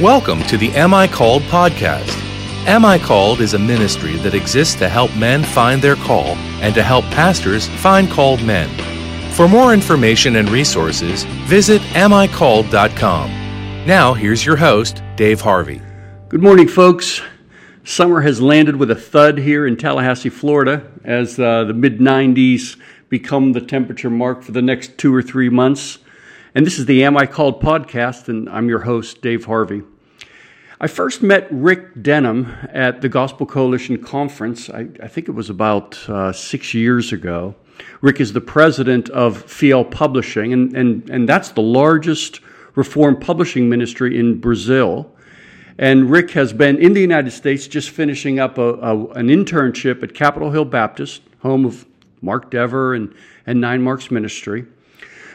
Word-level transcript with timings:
Welcome 0.00 0.44
to 0.44 0.56
the 0.56 0.70
Am 0.76 0.94
I 0.94 1.08
Called 1.08 1.42
podcast. 1.42 2.16
Am 2.68 2.84
I 2.84 3.00
Called 3.00 3.40
is 3.40 3.54
a 3.54 3.58
ministry 3.58 4.14
that 4.18 4.32
exists 4.32 4.76
to 4.76 4.88
help 4.88 5.12
men 5.16 5.42
find 5.42 5.82
their 5.82 5.96
call 5.96 6.36
and 6.62 6.72
to 6.76 6.84
help 6.84 7.04
pastors 7.06 7.66
find 7.66 8.08
called 8.08 8.40
men. 8.44 8.68
For 9.32 9.48
more 9.48 9.74
information 9.74 10.36
and 10.36 10.48
resources, 10.50 11.24
visit 11.48 11.82
amicalled.com. 11.94 13.30
Now, 13.88 14.14
here's 14.14 14.46
your 14.46 14.54
host, 14.54 15.02
Dave 15.16 15.40
Harvey. 15.40 15.82
Good 16.28 16.44
morning, 16.44 16.68
folks. 16.68 17.20
Summer 17.82 18.20
has 18.20 18.40
landed 18.40 18.76
with 18.76 18.92
a 18.92 18.94
thud 18.94 19.38
here 19.38 19.66
in 19.66 19.76
Tallahassee, 19.76 20.28
Florida, 20.28 20.88
as 21.02 21.40
uh, 21.40 21.64
the 21.64 21.74
mid 21.74 21.98
90s 21.98 22.76
become 23.08 23.52
the 23.52 23.60
temperature 23.60 24.10
mark 24.10 24.44
for 24.44 24.52
the 24.52 24.62
next 24.62 24.96
two 24.96 25.12
or 25.12 25.22
three 25.22 25.48
months. 25.48 25.98
And 26.58 26.66
this 26.66 26.80
is 26.80 26.86
the 26.86 27.04
Am 27.04 27.16
I 27.16 27.24
Called 27.24 27.62
podcast, 27.62 28.28
and 28.28 28.48
I'm 28.48 28.68
your 28.68 28.80
host, 28.80 29.22
Dave 29.22 29.44
Harvey. 29.44 29.84
I 30.80 30.88
first 30.88 31.22
met 31.22 31.46
Rick 31.52 32.02
Denham 32.02 32.52
at 32.72 33.00
the 33.00 33.08
Gospel 33.08 33.46
Coalition 33.46 34.02
Conference. 34.02 34.68
I, 34.68 34.88
I 35.00 35.06
think 35.06 35.28
it 35.28 35.36
was 35.36 35.50
about 35.50 35.96
uh, 36.08 36.32
six 36.32 36.74
years 36.74 37.12
ago. 37.12 37.54
Rick 38.00 38.20
is 38.20 38.32
the 38.32 38.40
president 38.40 39.08
of 39.10 39.40
Fiel 39.44 39.84
Publishing, 39.84 40.52
and, 40.52 40.76
and, 40.76 41.08
and 41.08 41.28
that's 41.28 41.50
the 41.50 41.62
largest 41.62 42.40
reform 42.74 43.20
publishing 43.20 43.68
ministry 43.68 44.18
in 44.18 44.40
Brazil. 44.40 45.14
And 45.78 46.10
Rick 46.10 46.32
has 46.32 46.52
been 46.52 46.78
in 46.78 46.92
the 46.92 47.00
United 47.00 47.30
States 47.30 47.68
just 47.68 47.90
finishing 47.90 48.40
up 48.40 48.58
a, 48.58 48.74
a, 48.80 49.06
an 49.10 49.28
internship 49.28 50.02
at 50.02 50.12
Capitol 50.12 50.50
Hill 50.50 50.64
Baptist, 50.64 51.22
home 51.38 51.64
of 51.64 51.86
Mark 52.20 52.50
Dever 52.50 52.94
and, 52.94 53.14
and 53.46 53.60
Nine 53.60 53.80
Marks 53.80 54.10
Ministry. 54.10 54.66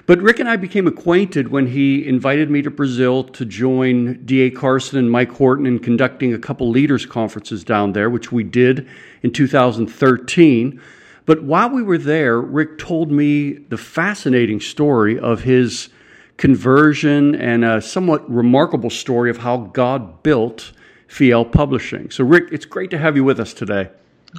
But 0.06 0.22
Rick 0.22 0.40
and 0.42 0.50
I 0.50 0.58
became 0.58 0.86
acquainted 0.86 1.48
when 1.48 1.68
he 1.68 2.06
invited 2.06 2.50
me 2.50 2.62
to 2.64 2.70
Brazil 2.70 3.24
to 3.24 3.46
join 3.46 4.26
D.A. 4.26 4.50
Carson 4.52 5.00
and 5.00 5.10
Mike 5.10 5.32
Horton 5.32 5.66
in 5.66 5.80
conducting 5.80 6.34
a 6.34 6.38
couple 6.38 6.70
leaders' 6.70 7.06
conferences 7.06 7.64
down 7.64 7.94
there, 7.94 8.10
which 8.10 8.30
we 8.30 8.44
did 8.44 8.86
in 9.22 9.32
2013. 9.32 10.82
But 11.26 11.44
while 11.44 11.70
we 11.70 11.82
were 11.82 11.98
there, 11.98 12.42
Rick 12.42 12.80
told 12.80 13.12
me 13.12 13.54
the 13.54 13.78
fascinating 13.78 14.60
story 14.60 15.18
of 15.18 15.44
his 15.44 15.88
conversion 16.36 17.36
and 17.36 17.64
a 17.64 17.82
somewhat 17.82 18.30
remarkable 18.30 18.90
story 18.90 19.30
of 19.30 19.38
how 19.38 19.58
God 19.58 20.22
built 20.22 20.74
Fiel 21.08 21.46
Publishing. 21.46 22.10
So, 22.10 22.26
Rick, 22.26 22.50
it's 22.52 22.66
great 22.66 22.90
to 22.90 22.98
have 22.98 23.16
you 23.16 23.24
with 23.24 23.40
us 23.40 23.54
today. 23.54 23.90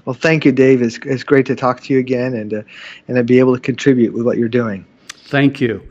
Well, 0.05 0.15
thank 0.15 0.45
you, 0.45 0.53
Dave. 0.53 0.83
It's, 0.83 0.99
it's 1.07 1.23
great 1.23 1.47
to 1.47 1.57
talk 1.57 1.81
to 1.85 1.95
you 1.95 2.01
again 2.01 2.35
and, 2.35 2.53
uh, 2.53 2.63
and 3.09 3.17
to 3.17 3.23
be 3.23 3.39
able 3.39 3.55
to 3.55 3.61
contribute 3.61 4.13
with 4.13 4.27
what 4.27 4.37
you're 4.37 4.49
doing. 4.49 4.85
Thank 5.27 5.61
you. 5.61 5.89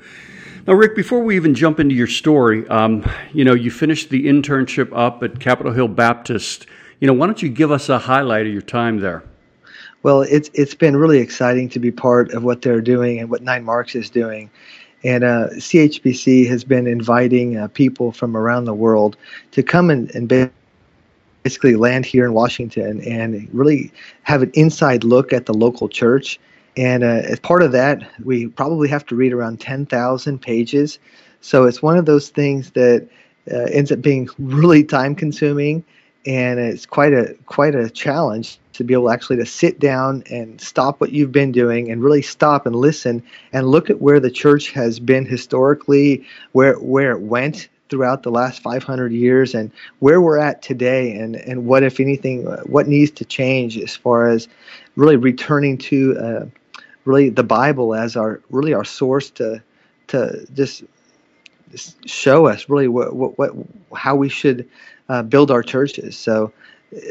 Now, 0.66 0.73
Rick, 0.73 0.95
before 0.95 1.22
we 1.22 1.36
even 1.36 1.53
jump 1.56 1.80
into 1.80 1.94
your 1.94 2.08
story, 2.08 2.67
um, 2.70 3.06
you 3.34 3.44
know, 3.44 3.53
you 3.53 3.70
finished 3.70 4.09
the 4.09 4.28
internship 4.28 4.95
up 4.95 5.22
at 5.22 5.39
Capitol 5.39 5.73
Hill 5.73 5.89
Baptist. 5.89 6.67
You 7.02 7.08
know, 7.08 7.14
why 7.14 7.26
don't 7.26 7.42
you 7.42 7.50
give 7.50 7.72
us 7.72 7.89
a 7.89 8.00
highlight 8.00 8.45
of 8.45 8.54
your 8.54 8.61
time 8.61 9.00
there? 9.00 9.23
Well, 10.04 10.22
it's 10.22 10.50
it's 10.54 10.76
been 10.76 10.95
really 10.95 11.20
exciting 11.20 11.67
to 11.70 11.80
be 11.80 11.92
part 11.92 12.31
of 12.31 12.44
what 12.44 12.61
they're 12.61 12.81
doing 12.81 13.20
and 13.20 13.30
what 13.30 13.42
Nine 13.42 13.64
Marks 13.64 13.95
is 13.95 14.09
doing. 14.09 14.50
And 15.04 15.23
uh, 15.23 15.50
CHBC 15.56 16.48
has 16.48 16.64
been 16.64 16.88
inviting 16.88 17.58
uh, 17.58 17.67
people 17.70 18.11
from 18.14 18.38
around 18.38 18.66
the 18.66 18.73
world 18.73 19.17
to 19.52 19.64
come 19.64 19.89
and, 19.89 20.14
and 20.16 20.52
basically 21.44 21.76
land 21.76 22.06
here 22.06 22.23
in 22.23 22.34
Washington 22.34 23.02
and 23.02 23.50
really 23.52 23.92
have 24.22 24.44
an 24.44 24.52
inside 24.54 25.04
look 25.04 25.34
at 25.34 25.45
the 25.45 25.54
local 25.54 25.89
church 25.89 26.39
and 26.76 27.04
uh, 27.04 27.08
as 27.08 27.40
part 27.40 27.62
of 27.62 27.72
that, 27.74 28.10
we 28.24 28.48
probably 28.48 28.90
have 28.90 29.06
to 29.08 29.16
read 29.16 29.34
around 29.34 29.60
10,000 29.60 30.40
pages. 30.42 31.00
So 31.42 31.66
it's 31.66 31.82
one 31.82 31.98
of 31.98 32.06
those 32.06 32.30
things 32.30 32.72
that 32.72 33.08
uh, 33.52 33.64
ends 33.72 33.92
up 33.92 34.02
being 34.02 34.30
really 34.40 34.84
time 34.84 35.16
consuming 35.16 35.84
and 36.26 36.60
it's 36.60 36.86
quite 36.86 37.14
a 37.14 37.36
quite 37.46 37.76
a 37.76 37.90
challenge 37.90 38.58
to 38.73 38.83
be 38.83 38.94
able 38.94 39.10
actually 39.10 39.36
to 39.38 39.45
sit 39.45 39.80
down 39.80 40.23
and 40.30 40.60
stop 40.60 41.02
what 41.02 41.12
you've 41.12 41.32
been 41.32 41.52
doing 41.52 41.92
and 41.92 42.02
really 42.02 42.22
stop 42.22 42.66
and 42.66 42.76
listen 42.76 43.22
and 43.52 43.67
look 43.67 43.89
at 43.89 44.02
where 44.02 44.20
the 44.20 44.32
church 44.32 44.72
has 44.72 45.00
been 45.00 45.26
historically 45.26 46.26
where 46.54 46.76
where 46.80 47.12
it 47.12 47.22
went 47.22 47.67
throughout 47.89 48.23
the 48.23 48.32
last 48.32 48.62
500 48.62 49.12
years 49.12 49.54
and 49.54 49.70
where 50.00 50.22
we're 50.22 50.38
at 50.38 50.62
today 50.62 51.12
and 51.12 51.36
and 51.36 51.66
what 51.66 51.83
if 51.83 52.00
anything 52.00 52.45
what 52.66 52.88
needs 52.88 53.12
to 53.12 53.26
change 53.26 53.78
as 53.78 53.95
far 53.95 54.30
as 54.30 54.48
really 54.95 55.17
returning 55.17 55.78
to 55.78 56.17
uh, 56.17 56.45
really 57.05 57.30
the 57.30 57.43
Bible 57.43 57.95
as 57.95 58.15
our 58.15 58.41
really 58.49 58.73
our 58.73 58.86
source 58.86 59.30
to 59.31 59.61
to 60.08 60.45
just 60.53 60.83
show 62.05 62.47
us 62.47 62.69
really 62.69 62.87
what 62.87 63.15
what, 63.15 63.37
what 63.37 63.52
how 63.95 64.15
we 64.15 64.30
should 64.30 64.67
uh, 65.09 65.23
build 65.23 65.52
our 65.52 65.64
churches. 65.64 66.17
So 66.17 66.52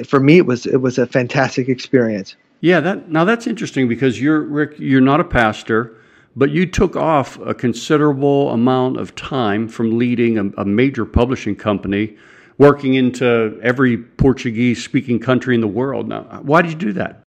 for 0.07 0.21
me, 0.21 0.39
it 0.39 0.47
was 0.47 0.67
it 0.67 0.81
was 0.81 0.99
a 0.99 1.07
fantastic 1.07 1.69
experience. 1.69 2.37
Yeah, 2.61 2.81
that 2.81 3.11
now 3.11 3.25
that's 3.25 3.47
interesting 3.47 3.89
because 3.89 4.21
you're 4.21 4.41
Rick, 4.41 4.75
you're 4.79 5.01
not 5.01 5.21
a 5.21 5.25
pastor, 5.25 5.97
but 6.37 6.51
you 6.51 6.67
took 6.67 6.97
off 6.97 7.39
a 7.41 7.55
considerable 7.55 8.51
amount 8.51 8.99
of 8.99 9.15
time 9.15 9.69
from 9.69 9.99
leading 9.99 10.39
a, 10.39 10.45
a 10.61 10.65
major 10.65 11.05
publishing 11.05 11.57
company, 11.57 12.17
working 12.59 12.95
into 12.95 13.59
every 13.63 13.99
Portuguese 13.99 14.83
speaking 14.83 15.19
country 15.19 15.55
in 15.55 15.61
the 15.61 15.69
world. 15.69 16.09
Now, 16.09 16.23
why 16.43 16.63
did 16.63 16.73
you 16.73 16.79
do 16.79 16.93
that? 16.95 17.23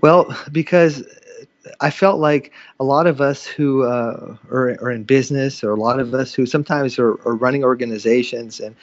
Well, 0.00 0.34
because 0.50 1.04
I 1.80 1.90
felt 1.90 2.18
like 2.18 2.52
a 2.80 2.84
lot 2.84 3.06
of 3.06 3.20
us 3.20 3.46
who 3.46 3.84
uh, 3.84 4.36
are, 4.50 4.70
are, 4.80 4.90
in 4.90 5.04
business, 5.04 5.62
or 5.62 5.70
a 5.70 5.76
lot 5.76 6.00
of 6.00 6.12
us 6.12 6.34
who 6.34 6.44
sometimes 6.44 6.98
are, 6.98 7.12
are 7.24 7.36
running 7.36 7.62
organizations, 7.62 8.58
and 8.58 8.74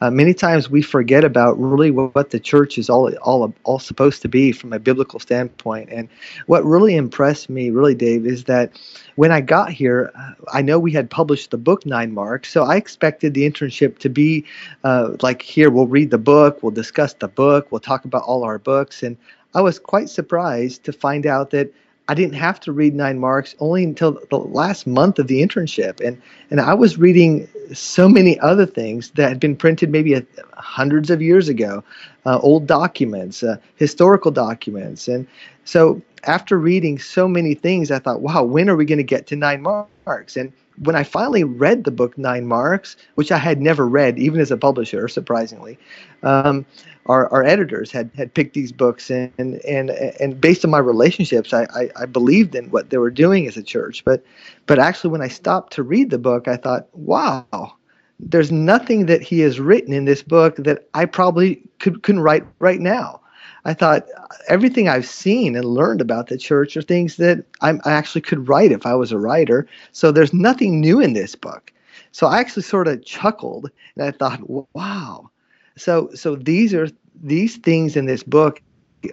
uh, 0.00 0.10
many 0.10 0.34
times 0.34 0.70
we 0.70 0.80
forget 0.80 1.24
about 1.24 1.58
really 1.58 1.90
what, 1.90 2.30
the 2.30 2.38
church 2.38 2.78
is 2.78 2.88
all, 2.88 3.12
all 3.22 3.52
all 3.64 3.78
supposed 3.78 4.22
to 4.22 4.28
be 4.28 4.52
from 4.52 4.72
a 4.72 4.78
biblical 4.78 5.18
standpoint. 5.18 5.88
And 5.90 6.08
what 6.46 6.64
really 6.64 6.94
impressed 6.94 7.50
me, 7.50 7.70
really, 7.70 7.94
Dave, 7.94 8.26
is 8.26 8.44
that 8.44 8.72
when 9.16 9.32
I 9.32 9.40
got 9.40 9.72
here, 9.72 10.12
uh, 10.16 10.32
I 10.52 10.62
know 10.62 10.78
we 10.78 10.92
had 10.92 11.10
published 11.10 11.50
the 11.50 11.58
book 11.58 11.86
Nine 11.86 12.12
Marks, 12.12 12.52
so 12.52 12.64
I 12.64 12.76
expected 12.76 13.34
the 13.34 13.50
internship 13.50 13.98
to 13.98 14.08
be 14.08 14.44
uh, 14.84 15.16
like 15.22 15.42
here. 15.42 15.70
We'll 15.70 15.86
read 15.86 16.10
the 16.10 16.18
book, 16.18 16.62
we'll 16.62 16.70
discuss 16.70 17.14
the 17.14 17.28
book, 17.28 17.72
we'll 17.72 17.80
talk 17.80 18.04
about 18.04 18.22
all 18.22 18.44
our 18.44 18.58
books, 18.58 19.02
and 19.02 19.16
I 19.54 19.60
was 19.60 19.78
quite 19.78 20.08
surprised 20.08 20.84
to 20.84 20.92
find 20.92 21.26
out 21.26 21.50
that 21.50 21.72
I 22.10 22.14
didn't 22.14 22.34
have 22.34 22.58
to 22.60 22.72
read 22.72 22.94
nine 22.94 23.18
marks 23.18 23.54
only 23.60 23.84
until 23.84 24.18
the 24.30 24.38
last 24.38 24.86
month 24.86 25.18
of 25.18 25.26
the 25.26 25.42
internship, 25.42 26.00
and 26.04 26.20
and 26.50 26.60
I 26.60 26.74
was 26.74 26.96
reading 26.98 27.46
so 27.74 28.08
many 28.08 28.40
other 28.40 28.64
things 28.64 29.10
that 29.10 29.28
had 29.28 29.38
been 29.38 29.54
printed 29.54 29.90
maybe 29.90 30.14
a, 30.14 30.22
hundreds 30.54 31.10
of 31.10 31.20
years 31.20 31.48
ago, 31.48 31.84
uh, 32.24 32.38
old 32.38 32.66
documents, 32.66 33.42
uh, 33.42 33.56
historical 33.76 34.30
documents, 34.30 35.06
and 35.06 35.26
so 35.64 36.00
after 36.24 36.58
reading 36.58 36.98
so 36.98 37.28
many 37.28 37.54
things, 37.54 37.90
I 37.90 37.98
thought, 37.98 38.22
wow, 38.22 38.42
when 38.42 38.68
are 38.68 38.76
we 38.76 38.84
going 38.84 38.98
to 38.98 39.04
get 39.04 39.26
to 39.28 39.36
nine 39.36 39.62
marks? 39.62 40.36
And 40.36 40.52
when 40.82 40.96
I 40.96 41.02
finally 41.02 41.44
read 41.44 41.84
the 41.84 41.90
book 41.90 42.16
Nine 42.18 42.46
Marks, 42.46 42.96
which 43.14 43.32
I 43.32 43.38
had 43.38 43.60
never 43.60 43.88
read, 43.88 44.18
even 44.18 44.40
as 44.40 44.50
a 44.50 44.56
publisher, 44.56 45.08
surprisingly, 45.08 45.78
um, 46.22 46.64
our, 47.06 47.28
our 47.32 47.42
editors 47.42 47.90
had, 47.90 48.10
had 48.16 48.34
picked 48.34 48.54
these 48.54 48.70
books, 48.70 49.10
and 49.10 49.32
and 49.38 49.90
and 49.90 50.40
based 50.40 50.64
on 50.64 50.70
my 50.70 50.78
relationships, 50.78 51.52
I, 51.52 51.62
I, 51.74 51.90
I 52.02 52.06
believed 52.06 52.54
in 52.54 52.70
what 52.70 52.90
they 52.90 52.98
were 52.98 53.10
doing 53.10 53.46
as 53.46 53.56
a 53.56 53.62
church. 53.62 54.04
But 54.04 54.22
but 54.66 54.78
actually, 54.78 55.10
when 55.10 55.22
I 55.22 55.28
stopped 55.28 55.72
to 55.74 55.82
read 55.82 56.10
the 56.10 56.18
book, 56.18 56.48
I 56.48 56.56
thought, 56.56 56.88
wow, 56.92 57.72
there's 58.20 58.52
nothing 58.52 59.06
that 59.06 59.22
he 59.22 59.40
has 59.40 59.58
written 59.58 59.92
in 59.92 60.04
this 60.04 60.22
book 60.22 60.56
that 60.56 60.88
I 60.94 61.06
probably 61.06 61.62
could 61.78 62.02
couldn't 62.02 62.22
write 62.22 62.44
right 62.58 62.80
now. 62.80 63.20
I 63.68 63.74
thought 63.74 64.06
everything 64.48 64.88
I've 64.88 65.04
seen 65.04 65.54
and 65.54 65.62
learned 65.66 66.00
about 66.00 66.28
the 66.28 66.38
church 66.38 66.74
are 66.74 66.80
things 66.80 67.16
that 67.16 67.44
I'm, 67.60 67.82
i 67.84 67.92
actually 67.92 68.22
could 68.22 68.48
write 68.48 68.72
if 68.72 68.86
I 68.86 68.94
was 68.94 69.12
a 69.12 69.18
writer. 69.18 69.68
So 69.92 70.10
there's 70.10 70.32
nothing 70.32 70.80
new 70.80 71.00
in 71.00 71.12
this 71.12 71.34
book. 71.34 71.70
So 72.12 72.28
I 72.28 72.38
actually 72.38 72.62
sort 72.62 72.88
of 72.88 73.04
chuckled 73.04 73.70
and 73.94 74.06
I 74.06 74.10
thought, 74.10 74.40
wow. 74.74 75.30
So 75.76 76.08
so 76.14 76.34
these 76.34 76.72
are 76.72 76.88
these 77.22 77.58
things 77.58 77.94
in 77.94 78.06
this 78.06 78.22
book 78.22 78.62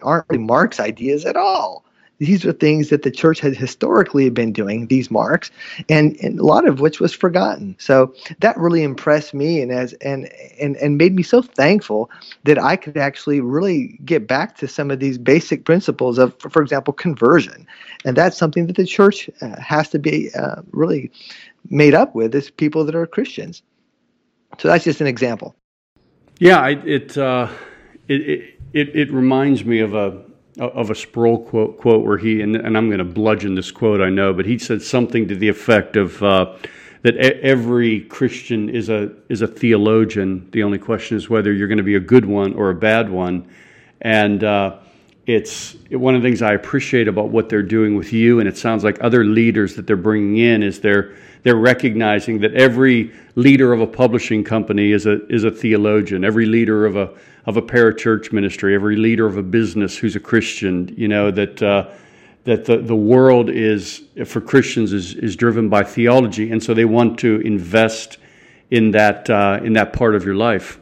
aren't 0.02 0.26
really 0.30 0.42
Mark's 0.42 0.80
ideas 0.80 1.26
at 1.26 1.36
all 1.36 1.84
these 2.18 2.46
are 2.46 2.54
things 2.54 2.90
that 2.90 3.04
the 3.04 3.12
church 3.12 3.40
had 3.40 3.56
historically 3.56 4.30
been 4.30 4.54
doing 4.54 4.88
these 4.88 5.12
marks 5.12 5.52
and, 5.90 6.16
and, 6.22 6.40
a 6.40 6.46
lot 6.46 6.68
of 6.68 6.80
which 6.80 7.00
was 7.00 7.14
forgotten. 7.14 7.76
So 7.80 8.14
that 8.40 8.58
really 8.58 8.84
impressed 8.84 9.34
me 9.34 9.62
and 9.62 9.72
as 9.72 9.94
and, 9.94 10.30
and 10.60 10.76
and 10.78 10.98
made 10.98 11.16
me 11.16 11.24
so 11.24 11.42
thankful 11.42 12.10
that 12.44 12.62
i 12.62 12.76
could 12.76 12.98
actually 12.98 13.42
really 13.42 14.00
get 14.06 14.28
back 14.28 14.58
to 14.58 14.68
some 14.68 14.92
of 14.92 15.00
these 15.00 15.18
basic 15.18 15.66
principles 15.66 16.18
of 16.18 16.36
for 16.40 16.62
example 16.62 16.94
conversion. 16.94 17.68
And 18.06 18.16
that's 18.16 18.38
something 18.38 18.68
that 18.68 18.76
the 18.76 18.86
church 18.86 19.30
uh, 19.42 19.60
has 19.60 19.90
to 19.90 20.00
be 20.00 20.30
uh, 20.34 20.62
really 20.72 21.12
made 21.70 21.94
up 21.94 22.16
with 22.16 22.34
is 22.36 22.50
people 22.50 22.86
that 22.86 22.96
are 22.96 23.08
christians. 23.08 23.62
So 24.60 24.68
that's 24.70 24.84
just 24.84 25.02
an 25.02 25.08
example. 25.08 25.56
Yeah 26.40 26.68
it 26.68 27.18
uh, 27.18 27.50
it, 28.08 28.56
it 28.74 28.96
it 28.96 29.12
reminds 29.12 29.66
me 29.66 29.80
of 29.80 29.94
a 29.94 30.22
of 30.58 30.90
a 30.90 30.96
Sproul 30.96 31.44
quote, 31.44 31.78
quote 31.78 32.06
where 32.06 32.18
he, 32.18 32.42
and, 32.42 32.56
and 32.56 32.78
I'm 32.78 32.88
going 32.88 33.00
to 33.00 33.04
bludgeon 33.04 33.56
this 33.56 33.72
quote, 33.72 34.02
I 34.02 34.10
know, 34.10 34.34
but 34.34 34.46
he 34.46 34.58
said 34.58 34.82
something 34.82 35.28
to 35.28 35.36
the 35.36 35.50
effect 35.50 35.96
of 35.98 36.22
uh, 36.24 36.56
that 37.02 37.18
every 37.18 38.02
Christian 38.02 38.70
is 38.70 38.90
a 38.90 39.12
is 39.30 39.44
a 39.44 39.48
theologian. 39.48 40.50
The 40.52 40.64
only 40.64 40.80
question 40.80 41.18
is 41.18 41.30
whether 41.30 41.54
you're 41.54 41.68
going 41.68 41.78
to 41.78 41.84
be 41.84 41.96
a 41.96 42.00
good 42.00 42.26
one 42.26 42.54
or 42.54 42.72
a 42.72 42.76
bad 42.76 43.10
one, 43.10 43.48
and 44.02 44.44
uh, 44.44 44.78
it's 45.28 45.76
one 45.92 46.16
of 46.16 46.22
the 46.22 46.28
things 46.28 46.42
I 46.42 46.54
appreciate 46.54 47.08
about 47.08 47.30
what 47.30 47.50
they're 47.50 47.62
doing 47.62 47.96
with 47.96 48.14
you, 48.14 48.40
and 48.40 48.50
it 48.50 48.58
sounds 48.58 48.84
like 48.84 48.98
other 49.04 49.24
leaders 49.24 49.76
that 49.76 49.86
they're 49.86 49.96
bringing 49.98 50.38
in 50.38 50.64
is 50.64 50.80
they're 50.80 51.16
they're 51.44 51.56
recognizing 51.56 52.40
that 52.40 52.56
every 52.56 53.14
leader 53.36 53.72
of 53.72 53.82
a 53.82 53.88
publishing 53.88 54.44
company 54.44 54.92
is 54.92 55.06
a 55.06 55.26
is 55.28 55.44
a 55.44 55.52
theologian. 55.52 56.24
Every 56.24 56.46
leader 56.46 56.86
of 56.86 56.96
a 56.96 57.12
of 57.46 57.58
a 57.58 57.62
parachurch 57.62 58.32
ministry, 58.32 58.74
every 58.74 58.96
leader 58.96 59.26
of 59.26 59.38
a 59.38 59.44
business 59.44 59.98
who's 59.98 60.16
a 60.16 60.20
Christian, 60.20 60.94
you 60.98 61.08
know 61.08 61.32
that 61.32 61.62
uh, 61.62 61.90
that 62.46 62.66
the, 62.66 62.78
the 62.78 62.96
world 62.96 63.50
is 63.50 64.04
for 64.26 64.42
Christians 64.42 64.94
is 64.94 65.16
is 65.16 65.36
driven 65.36 65.70
by 65.70 65.84
theology, 65.84 66.52
and 66.52 66.64
so 66.64 66.74
they 66.74 66.86
want 66.86 67.20
to 67.20 67.42
invest 67.42 68.18
in 68.72 68.92
that 68.92 69.30
uh, 69.30 69.60
in 69.64 69.74
that 69.74 69.94
part 69.94 70.16
of 70.16 70.26
your 70.26 70.36
life. 70.36 70.80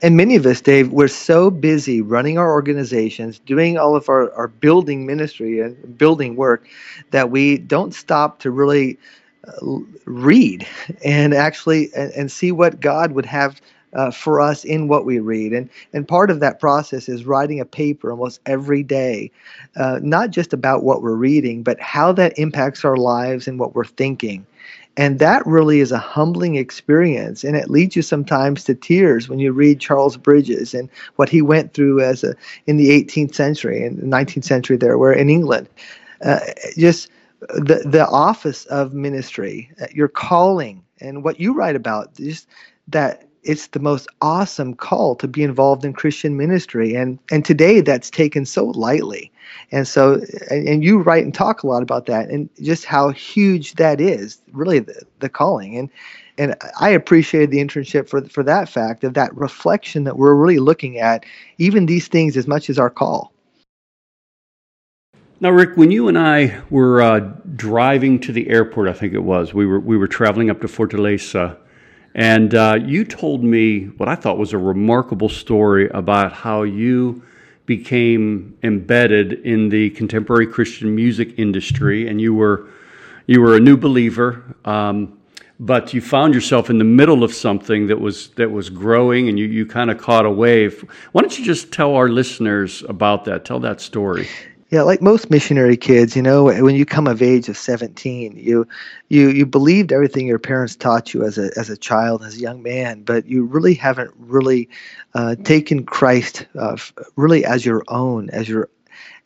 And 0.00 0.16
many 0.16 0.36
of 0.36 0.46
us, 0.46 0.60
Dave, 0.60 0.92
we're 0.92 1.08
so 1.08 1.50
busy 1.50 2.02
running 2.02 2.38
our 2.38 2.52
organizations, 2.52 3.40
doing 3.40 3.78
all 3.78 3.96
of 3.96 4.08
our, 4.08 4.32
our 4.34 4.46
building 4.46 5.06
ministry 5.06 5.58
and 5.58 5.98
building 5.98 6.36
work 6.36 6.68
that 7.10 7.32
we 7.32 7.58
don't 7.58 7.92
stop 7.92 8.38
to 8.40 8.52
really 8.52 8.96
uh, 9.48 9.78
read 10.04 10.64
and 11.04 11.34
actually 11.34 11.92
and, 11.96 12.12
and, 12.12 12.30
see 12.30 12.52
what 12.52 12.78
God 12.78 13.10
would 13.10 13.26
have 13.26 13.60
uh, 13.94 14.10
for 14.10 14.40
us 14.40 14.64
in 14.64 14.88
what 14.88 15.04
we 15.04 15.18
read. 15.18 15.52
And, 15.52 15.68
and 15.92 16.06
part 16.06 16.30
of 16.30 16.40
that 16.40 16.60
process 16.60 17.08
is 17.08 17.24
writing 17.24 17.60
a 17.60 17.64
paper 17.64 18.10
almost 18.10 18.40
every 18.46 18.82
day, 18.82 19.30
uh, 19.76 20.00
not 20.02 20.30
just 20.30 20.52
about 20.52 20.82
what 20.82 21.02
we're 21.02 21.14
reading, 21.14 21.62
but 21.62 21.80
how 21.80 22.12
that 22.12 22.38
impacts 22.38 22.84
our 22.84 22.96
lives 22.96 23.46
and 23.46 23.58
what 23.58 23.74
we're 23.74 23.84
thinking. 23.84 24.46
And 24.96 25.18
that 25.20 25.46
really 25.46 25.80
is 25.80 25.90
a 25.90 25.98
humbling 25.98 26.56
experience. 26.56 27.44
And 27.44 27.56
it 27.56 27.70
leads 27.70 27.96
you 27.96 28.02
sometimes 28.02 28.64
to 28.64 28.74
tears 28.74 29.28
when 29.28 29.38
you 29.38 29.52
read 29.52 29.80
Charles 29.80 30.16
Bridges 30.16 30.74
and 30.74 30.90
what 31.16 31.30
he 31.30 31.40
went 31.40 31.72
through 31.72 32.00
as 32.00 32.22
a, 32.22 32.34
in 32.66 32.76
the 32.76 32.90
18th 32.90 33.34
century 33.34 33.84
and 33.84 33.98
19th 34.00 34.44
century 34.44 34.76
there, 34.76 34.98
where 34.98 35.12
in 35.12 35.30
England, 35.30 35.68
uh, 36.22 36.40
just 36.76 37.08
the, 37.48 37.82
the 37.86 38.06
office 38.06 38.66
of 38.66 38.92
ministry, 38.92 39.70
uh, 39.80 39.86
your 39.92 40.08
calling, 40.08 40.84
and 41.00 41.24
what 41.24 41.40
you 41.40 41.54
write 41.54 41.74
about, 41.74 42.14
just 42.14 42.46
that 42.88 43.26
it's 43.42 43.68
the 43.68 43.80
most 43.80 44.08
awesome 44.20 44.74
call 44.74 45.16
to 45.16 45.26
be 45.26 45.42
involved 45.42 45.84
in 45.84 45.92
Christian 45.92 46.36
ministry. 46.36 46.94
And, 46.94 47.18
and 47.30 47.44
today 47.44 47.80
that's 47.80 48.10
taken 48.10 48.46
so 48.46 48.66
lightly. 48.66 49.32
And 49.72 49.86
so, 49.88 50.20
and, 50.50 50.84
you 50.84 50.98
write 50.98 51.24
and 51.24 51.34
talk 51.34 51.62
a 51.62 51.66
lot 51.66 51.82
about 51.82 52.06
that 52.06 52.28
and 52.28 52.48
just 52.60 52.84
how 52.84 53.10
huge 53.10 53.74
that 53.74 54.00
is, 54.00 54.40
really 54.52 54.78
the, 54.78 55.02
the 55.18 55.28
calling. 55.28 55.76
And, 55.76 55.90
and 56.38 56.56
I 56.80 56.90
appreciated 56.90 57.50
the 57.50 57.58
internship 57.58 58.08
for, 58.08 58.24
for 58.28 58.42
that 58.44 58.68
fact 58.68 59.04
of 59.04 59.14
that 59.14 59.34
reflection 59.36 60.04
that 60.04 60.16
we're 60.16 60.34
really 60.34 60.60
looking 60.60 60.98
at 60.98 61.24
even 61.58 61.86
these 61.86 62.08
things 62.08 62.36
as 62.36 62.46
much 62.46 62.70
as 62.70 62.78
our 62.78 62.90
call. 62.90 63.32
Now, 65.40 65.50
Rick, 65.50 65.76
when 65.76 65.90
you 65.90 66.06
and 66.06 66.16
I 66.16 66.60
were 66.70 67.02
uh, 67.02 67.18
driving 67.56 68.20
to 68.20 68.32
the 68.32 68.48
airport, 68.48 68.88
I 68.88 68.92
think 68.92 69.12
it 69.12 69.24
was, 69.24 69.52
we 69.52 69.66
were, 69.66 69.80
we 69.80 69.96
were 69.96 70.06
traveling 70.06 70.50
up 70.50 70.60
to 70.60 70.68
Fortaleza 70.68 71.56
and 72.14 72.54
uh, 72.54 72.78
you 72.80 73.04
told 73.04 73.42
me 73.42 73.86
what 73.96 74.08
I 74.08 74.14
thought 74.14 74.38
was 74.38 74.52
a 74.52 74.58
remarkable 74.58 75.28
story 75.28 75.88
about 75.88 76.32
how 76.32 76.62
you 76.62 77.22
became 77.64 78.58
embedded 78.62 79.32
in 79.32 79.68
the 79.68 79.90
contemporary 79.90 80.46
Christian 80.46 80.94
music 80.94 81.38
industry, 81.38 82.08
and 82.08 82.20
you 82.20 82.34
were 82.34 82.68
you 83.26 83.40
were 83.40 83.56
a 83.56 83.60
new 83.60 83.76
believer, 83.76 84.42
um, 84.64 85.18
but 85.60 85.94
you 85.94 86.00
found 86.00 86.34
yourself 86.34 86.70
in 86.70 86.78
the 86.78 86.84
middle 86.84 87.22
of 87.22 87.32
something 87.32 87.86
that 87.86 88.00
was 88.00 88.28
that 88.30 88.50
was 88.50 88.68
growing, 88.68 89.28
and 89.28 89.38
you 89.38 89.46
you 89.46 89.64
kind 89.64 89.90
of 89.90 89.98
caught 89.98 90.26
a 90.26 90.30
wave. 90.30 90.84
Why 91.12 91.22
don't 91.22 91.38
you 91.38 91.44
just 91.44 91.72
tell 91.72 91.94
our 91.94 92.08
listeners 92.08 92.82
about 92.88 93.24
that? 93.24 93.44
Tell 93.44 93.60
that 93.60 93.80
story. 93.80 94.28
Yeah, 94.72 94.82
like 94.84 95.02
most 95.02 95.30
missionary 95.30 95.76
kids, 95.76 96.16
you 96.16 96.22
know, 96.22 96.44
when 96.46 96.74
you 96.74 96.86
come 96.86 97.06
of 97.06 97.22
age 97.22 97.48
of 97.50 97.58
17, 97.58 98.36
you 98.38 98.66
you 99.10 99.28
you 99.28 99.46
believed 99.46 99.92
everything 99.92 100.26
your 100.26 100.38
parents 100.38 100.76
taught 100.76 101.12
you 101.14 101.24
as 101.24 101.38
a 101.38 101.50
as 101.58 101.68
a 101.70 101.76
child, 101.76 102.24
as 102.24 102.36
a 102.36 102.40
young 102.40 102.62
man, 102.62 103.02
but 103.02 103.26
you 103.26 103.44
really 103.44 103.74
haven't 103.74 104.12
really 104.18 104.70
uh, 105.14 105.36
taken 105.44 105.84
Christ 105.84 106.46
uh, 106.58 106.76
really 107.16 107.44
as 107.44 107.66
your 107.66 107.84
own, 107.88 108.30
as 108.30 108.48
your 108.48 108.70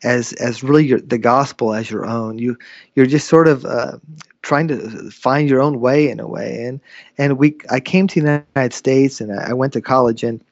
as 0.03 0.33
as 0.35 0.65
really 0.65 0.85
your, 0.87 1.01
the 1.01 1.19
gospel 1.19 1.75
as 1.75 1.91
your 1.91 2.07
own. 2.07 2.39
You 2.39 2.59
you're 2.97 3.07
just 3.07 3.29
sort 3.29 3.47
of 3.49 3.65
uh, 3.65 3.99
trying 4.43 4.69
to 4.69 5.11
find 5.13 5.49
your 5.49 5.63
own 5.63 5.81
way 5.81 6.11
in 6.11 6.19
a 6.21 6.27
way. 6.29 6.65
And 6.65 6.81
and 7.19 7.39
we 7.39 7.57
I 7.71 7.81
came 7.81 8.09
to 8.09 8.21
the 8.21 8.21
United 8.21 8.75
States 8.75 9.21
and 9.21 9.33
I 9.39 9.53
went 9.53 9.73
to 9.75 9.81
college 9.81 10.25
and 10.25 10.43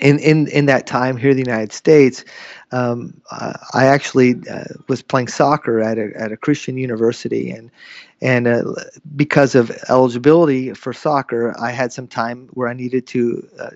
in, 0.00 0.18
in, 0.18 0.48
in 0.48 0.66
that 0.66 0.86
time 0.86 1.16
here 1.16 1.30
in 1.30 1.36
the 1.36 1.42
United 1.42 1.72
States, 1.72 2.24
um, 2.72 3.20
I 3.30 3.86
actually 3.86 4.34
uh, 4.50 4.64
was 4.88 5.02
playing 5.02 5.28
soccer 5.28 5.80
at 5.80 5.98
a, 5.98 6.10
at 6.16 6.32
a 6.32 6.36
Christian 6.36 6.76
university, 6.76 7.50
and 7.50 7.70
and 8.20 8.48
uh, 8.48 8.64
because 9.14 9.54
of 9.54 9.70
eligibility 9.88 10.72
for 10.72 10.92
soccer, 10.92 11.54
I 11.60 11.70
had 11.70 11.92
some 11.92 12.08
time 12.08 12.48
where 12.54 12.68
I 12.68 12.72
needed 12.72 13.06
to 13.08 13.48
uh, 13.60 13.70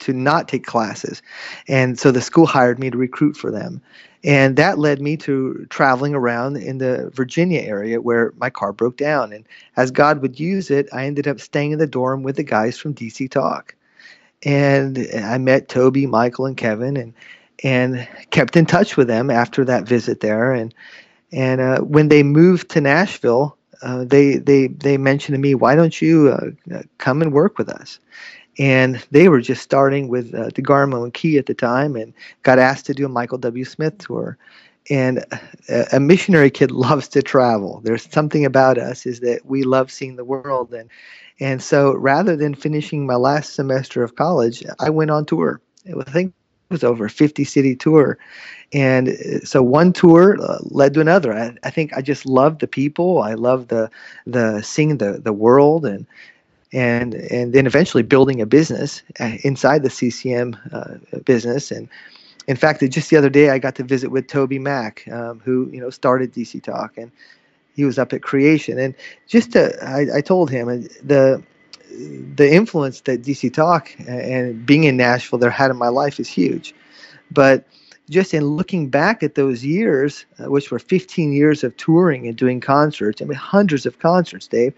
to 0.00 0.12
not 0.12 0.46
take 0.46 0.64
classes, 0.64 1.20
and 1.66 1.98
so 1.98 2.12
the 2.12 2.20
school 2.20 2.46
hired 2.46 2.78
me 2.78 2.90
to 2.90 2.96
recruit 2.96 3.36
for 3.36 3.50
them, 3.50 3.82
and 4.22 4.56
that 4.56 4.78
led 4.78 5.00
me 5.00 5.16
to 5.16 5.66
traveling 5.68 6.14
around 6.14 6.56
in 6.58 6.78
the 6.78 7.10
Virginia 7.14 7.62
area 7.62 8.00
where 8.00 8.32
my 8.36 8.50
car 8.50 8.72
broke 8.72 8.96
down, 8.96 9.32
and 9.32 9.44
as 9.76 9.90
God 9.90 10.22
would 10.22 10.38
use 10.38 10.70
it, 10.70 10.88
I 10.92 11.06
ended 11.06 11.26
up 11.26 11.40
staying 11.40 11.72
in 11.72 11.80
the 11.80 11.88
dorm 11.88 12.22
with 12.22 12.36
the 12.36 12.44
guys 12.44 12.78
from 12.78 12.94
DC 12.94 13.28
Talk 13.32 13.74
and 14.44 14.98
I 15.14 15.38
met 15.38 15.68
Toby, 15.68 16.06
Michael, 16.06 16.46
and 16.46 16.56
Kevin, 16.56 16.96
and 16.96 17.14
and 17.64 18.08
kept 18.30 18.56
in 18.56 18.66
touch 18.66 18.96
with 18.96 19.06
them 19.06 19.30
after 19.30 19.64
that 19.64 19.86
visit 19.86 20.20
there. 20.20 20.52
And 20.52 20.74
and 21.32 21.60
uh, 21.60 21.80
when 21.80 22.08
they 22.08 22.22
moved 22.22 22.70
to 22.70 22.80
Nashville, 22.80 23.56
uh, 23.82 24.04
they 24.04 24.36
they 24.36 24.68
they 24.68 24.98
mentioned 24.98 25.34
to 25.34 25.40
me, 25.40 25.54
"Why 25.54 25.74
don't 25.74 26.00
you 26.00 26.30
uh, 26.30 26.82
come 26.98 27.22
and 27.22 27.32
work 27.32 27.58
with 27.58 27.68
us?" 27.68 27.98
And 28.58 28.96
they 29.10 29.28
were 29.28 29.40
just 29.40 29.62
starting 29.62 30.08
with 30.08 30.34
uh, 30.34 30.48
DeGarmo 30.50 31.04
and 31.04 31.14
Key 31.14 31.38
at 31.38 31.46
the 31.46 31.54
time, 31.54 31.96
and 31.96 32.12
got 32.42 32.58
asked 32.58 32.86
to 32.86 32.94
do 32.94 33.06
a 33.06 33.08
Michael 33.08 33.38
W. 33.38 33.64
Smith 33.64 33.98
tour. 33.98 34.36
And 34.90 35.24
a, 35.68 35.96
a 35.96 36.00
missionary 36.00 36.50
kid 36.50 36.70
loves 36.72 37.08
to 37.08 37.22
travel. 37.22 37.80
There's 37.84 38.10
something 38.10 38.44
about 38.44 38.78
us 38.78 39.06
is 39.06 39.20
that 39.20 39.46
we 39.46 39.62
love 39.62 39.90
seeing 39.90 40.16
the 40.16 40.24
world, 40.24 40.72
and 40.74 40.90
and 41.42 41.60
so 41.60 41.94
rather 41.94 42.36
than 42.36 42.54
finishing 42.54 43.04
my 43.04 43.16
last 43.16 43.54
semester 43.54 44.04
of 44.04 44.14
college, 44.14 44.64
I 44.78 44.90
went 44.90 45.10
on 45.10 45.26
tour. 45.26 45.60
I 45.88 46.04
think 46.04 46.32
it 46.70 46.72
was 46.72 46.84
over 46.84 47.06
a 47.06 47.10
50 47.10 47.42
city 47.42 47.74
tour. 47.74 48.16
And 48.72 49.08
uh, 49.08 49.40
so 49.40 49.60
one 49.60 49.92
tour 49.92 50.40
uh, 50.40 50.58
led 50.62 50.94
to 50.94 51.00
another. 51.00 51.34
I, 51.34 51.56
I 51.64 51.70
think 51.70 51.94
I 51.94 52.00
just 52.00 52.26
loved 52.26 52.60
the 52.60 52.68
people. 52.68 53.22
I 53.22 53.34
loved 53.34 53.70
the, 53.70 53.90
the 54.24 54.62
seeing 54.62 54.98
the, 54.98 55.18
the 55.18 55.32
world 55.32 55.84
and, 55.84 56.06
and, 56.72 57.14
and 57.14 57.52
then 57.52 57.66
eventually 57.66 58.04
building 58.04 58.40
a 58.40 58.46
business 58.46 59.02
uh, 59.18 59.32
inside 59.42 59.82
the 59.82 59.90
CCM 59.90 60.56
uh, 60.72 60.94
business. 61.24 61.72
And 61.72 61.88
in 62.46 62.54
fact, 62.54 62.88
just 62.88 63.10
the 63.10 63.16
other 63.16 63.30
day, 63.30 63.50
I 63.50 63.58
got 63.58 63.74
to 63.76 63.82
visit 63.82 64.12
with 64.12 64.28
TobyMac, 64.28 65.12
um, 65.12 65.40
who, 65.44 65.68
you 65.72 65.80
know, 65.80 65.90
started 65.90 66.32
DC 66.32 66.62
Talk. 66.62 66.96
And, 66.96 67.10
he 67.74 67.84
was 67.84 67.98
up 67.98 68.12
at 68.12 68.22
creation. 68.22 68.78
And 68.78 68.94
just 69.26 69.52
to, 69.52 69.82
I, 69.84 70.18
I 70.18 70.20
told 70.20 70.50
him 70.50 70.68
uh, 70.68 70.76
the 71.02 71.42
the 72.34 72.50
influence 72.50 73.02
that 73.02 73.22
DC 73.22 73.52
Talk 73.52 73.94
and 74.06 74.64
being 74.64 74.84
in 74.84 74.96
Nashville 74.96 75.38
there 75.38 75.50
had 75.50 75.70
in 75.70 75.76
my 75.76 75.88
life 75.88 76.18
is 76.18 76.28
huge. 76.28 76.74
But 77.30 77.66
just 78.08 78.34
in 78.34 78.44
looking 78.44 78.88
back 78.88 79.22
at 79.22 79.34
those 79.34 79.64
years, 79.64 80.24
uh, 80.38 80.50
which 80.50 80.70
were 80.70 80.78
15 80.78 81.32
years 81.32 81.64
of 81.64 81.76
touring 81.76 82.26
and 82.26 82.36
doing 82.36 82.60
concerts, 82.60 83.20
I 83.20 83.26
mean, 83.26 83.36
hundreds 83.36 83.86
of 83.86 83.98
concerts, 83.98 84.46
Dave, 84.48 84.74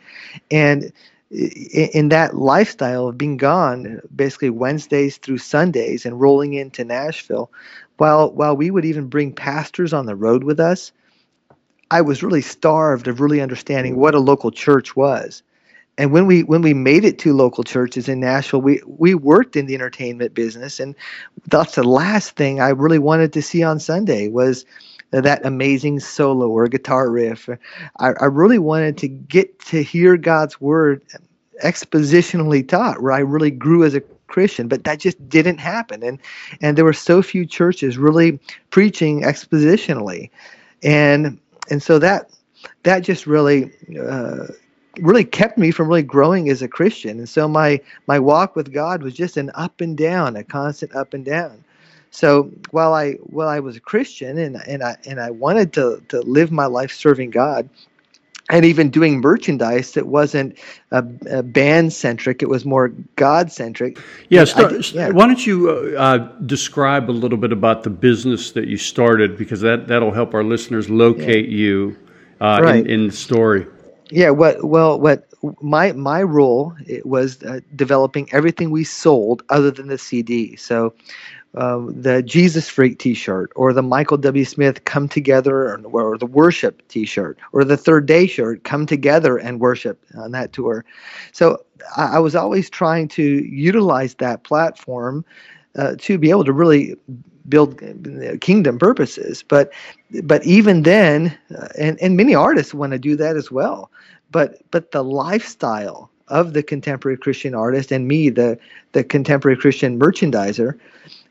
and 0.50 0.92
in, 1.30 1.88
in 1.92 2.08
that 2.10 2.36
lifestyle 2.36 3.08
of 3.08 3.18
being 3.18 3.36
gone 3.36 4.00
basically 4.14 4.50
Wednesdays 4.50 5.16
through 5.16 5.38
Sundays 5.38 6.06
and 6.06 6.20
rolling 6.20 6.54
into 6.54 6.84
Nashville, 6.84 7.50
while 7.96 8.30
while 8.32 8.56
we 8.56 8.70
would 8.70 8.84
even 8.84 9.08
bring 9.08 9.32
pastors 9.32 9.92
on 9.92 10.06
the 10.06 10.16
road 10.16 10.44
with 10.44 10.60
us, 10.60 10.92
I 11.94 12.00
was 12.00 12.24
really 12.24 12.42
starved 12.42 13.06
of 13.06 13.20
really 13.20 13.40
understanding 13.40 13.94
what 13.94 14.16
a 14.16 14.18
local 14.18 14.50
church 14.50 14.96
was. 14.96 15.44
And 15.96 16.10
when 16.10 16.26
we 16.26 16.42
when 16.42 16.60
we 16.60 16.74
made 16.74 17.04
it 17.04 17.20
to 17.20 17.32
local 17.32 17.62
churches 17.62 18.08
in 18.08 18.18
Nashville, 18.18 18.60
we 18.60 18.82
we 18.84 19.14
worked 19.14 19.54
in 19.54 19.66
the 19.66 19.76
entertainment 19.76 20.34
business, 20.34 20.80
and 20.80 20.96
that's 21.46 21.76
the 21.76 21.84
last 21.84 22.34
thing 22.34 22.60
I 22.60 22.70
really 22.70 22.98
wanted 22.98 23.32
to 23.34 23.42
see 23.42 23.62
on 23.62 23.78
Sunday 23.78 24.26
was 24.26 24.66
that 25.12 25.46
amazing 25.46 26.00
solo 26.00 26.48
or 26.48 26.66
guitar 26.66 27.08
riff. 27.08 27.48
I, 28.00 28.08
I 28.20 28.24
really 28.24 28.58
wanted 28.58 28.98
to 28.98 29.06
get 29.06 29.60
to 29.66 29.84
hear 29.84 30.16
God's 30.16 30.60
word 30.60 31.00
expositionally 31.62 32.66
taught, 32.66 33.02
where 33.02 33.12
I 33.12 33.20
really 33.20 33.52
grew 33.52 33.84
as 33.84 33.94
a 33.94 34.02
Christian, 34.26 34.66
but 34.66 34.82
that 34.82 34.98
just 34.98 35.28
didn't 35.28 35.58
happen. 35.58 36.02
And 36.02 36.18
and 36.60 36.76
there 36.76 36.84
were 36.84 36.92
so 36.92 37.22
few 37.22 37.46
churches 37.46 37.98
really 37.98 38.40
preaching 38.70 39.22
expositionally, 39.22 40.30
and 40.82 41.38
and 41.70 41.82
so 41.82 41.98
that 41.98 42.30
that 42.82 43.00
just 43.00 43.26
really 43.26 43.72
uh, 44.00 44.46
really 45.00 45.24
kept 45.24 45.58
me 45.58 45.70
from 45.70 45.88
really 45.88 46.02
growing 46.02 46.48
as 46.48 46.62
a 46.62 46.68
Christian. 46.68 47.18
And 47.18 47.28
so 47.28 47.48
my 47.48 47.80
my 48.06 48.18
walk 48.18 48.56
with 48.56 48.72
God 48.72 49.02
was 49.02 49.14
just 49.14 49.36
an 49.36 49.50
up 49.54 49.80
and 49.80 49.96
down, 49.96 50.36
a 50.36 50.44
constant 50.44 50.94
up 50.94 51.14
and 51.14 51.24
down. 51.24 51.64
So 52.10 52.50
while 52.70 52.94
I 52.94 53.12
while 53.14 53.48
I 53.48 53.60
was 53.60 53.76
a 53.76 53.80
Christian 53.80 54.38
and 54.38 54.56
and 54.66 54.82
I 54.82 54.96
and 55.06 55.20
I 55.20 55.30
wanted 55.30 55.72
to 55.74 56.02
to 56.08 56.20
live 56.20 56.50
my 56.50 56.66
life 56.66 56.92
serving 56.92 57.30
God, 57.30 57.68
and 58.50 58.64
even 58.64 58.90
doing 58.90 59.20
merchandise 59.20 59.92
that 59.92 60.06
wasn't 60.06 60.58
uh, 60.92 61.02
uh, 61.30 61.42
band 61.42 61.92
centric 61.92 62.42
it 62.42 62.48
was 62.48 62.64
more 62.64 62.88
god 63.16 63.50
centric 63.50 63.98
yeah, 64.28 64.44
start, 64.44 64.92
yeah, 64.92 65.08
why 65.10 65.26
don't 65.26 65.46
you 65.46 65.70
uh, 65.70 66.00
uh, 66.00 66.18
describe 66.46 67.10
a 67.10 67.12
little 67.12 67.38
bit 67.38 67.52
about 67.52 67.82
the 67.82 67.90
business 67.90 68.52
that 68.52 68.68
you 68.68 68.76
started 68.76 69.36
because 69.36 69.60
that 69.60 69.88
that'll 69.88 70.12
help 70.12 70.34
our 70.34 70.44
listeners 70.44 70.90
locate 70.90 71.48
yeah. 71.48 71.56
you 71.56 71.96
uh, 72.40 72.60
right. 72.62 72.86
in, 72.86 72.90
in, 72.90 73.06
the 73.06 73.12
story 73.12 73.66
yeah 74.10 74.30
what 74.30 74.62
well 74.64 75.00
what 75.00 75.26
my 75.60 75.92
my 75.92 76.22
role 76.22 76.74
was 77.04 77.42
uh, 77.42 77.60
developing 77.74 78.28
everything 78.32 78.70
we 78.70 78.84
sold 78.84 79.42
other 79.48 79.70
than 79.70 79.88
the 79.88 79.98
cd 79.98 80.56
so 80.56 80.94
uh, 81.56 81.80
the 81.88 82.22
Jesus 82.22 82.68
Freak 82.68 82.98
T-shirt, 82.98 83.52
or 83.54 83.72
the 83.72 83.82
Michael 83.82 84.16
W. 84.16 84.44
Smith 84.44 84.84
"Come 84.84 85.08
Together," 85.08 85.68
or, 85.68 85.80
or, 85.84 86.18
the 86.18 86.26
Worship 86.26 86.86
T-shirt, 86.88 87.38
or 87.52 87.64
the 87.64 87.76
Third 87.76 88.06
Day 88.06 88.26
shirt, 88.26 88.64
"Come 88.64 88.86
Together 88.86 89.36
and 89.36 89.60
Worship" 89.60 90.02
on 90.16 90.32
that 90.32 90.52
tour. 90.52 90.84
So 91.32 91.64
I, 91.96 92.16
I 92.16 92.18
was 92.18 92.34
always 92.34 92.68
trying 92.68 93.08
to 93.08 93.22
utilize 93.22 94.14
that 94.16 94.44
platform 94.44 95.24
uh, 95.76 95.94
to 95.98 96.18
be 96.18 96.30
able 96.30 96.44
to 96.44 96.52
really 96.52 96.96
build 97.48 97.80
kingdom 98.40 98.78
purposes. 98.78 99.42
But 99.42 99.72
but 100.22 100.44
even 100.44 100.82
then, 100.82 101.36
uh, 101.56 101.68
and 101.78 102.00
and 102.00 102.16
many 102.16 102.34
artists 102.34 102.74
want 102.74 102.92
to 102.92 102.98
do 102.98 103.16
that 103.16 103.36
as 103.36 103.50
well. 103.50 103.90
But 104.30 104.62
but 104.70 104.90
the 104.90 105.04
lifestyle 105.04 106.10
of 106.28 106.52
the 106.52 106.62
contemporary 106.62 107.18
Christian 107.18 107.54
artist 107.54 107.92
and 107.92 108.08
me, 108.08 108.30
the 108.30 108.58
the 108.92 109.04
contemporary 109.04 109.56
Christian 109.56 109.98
merchandiser 109.98 110.78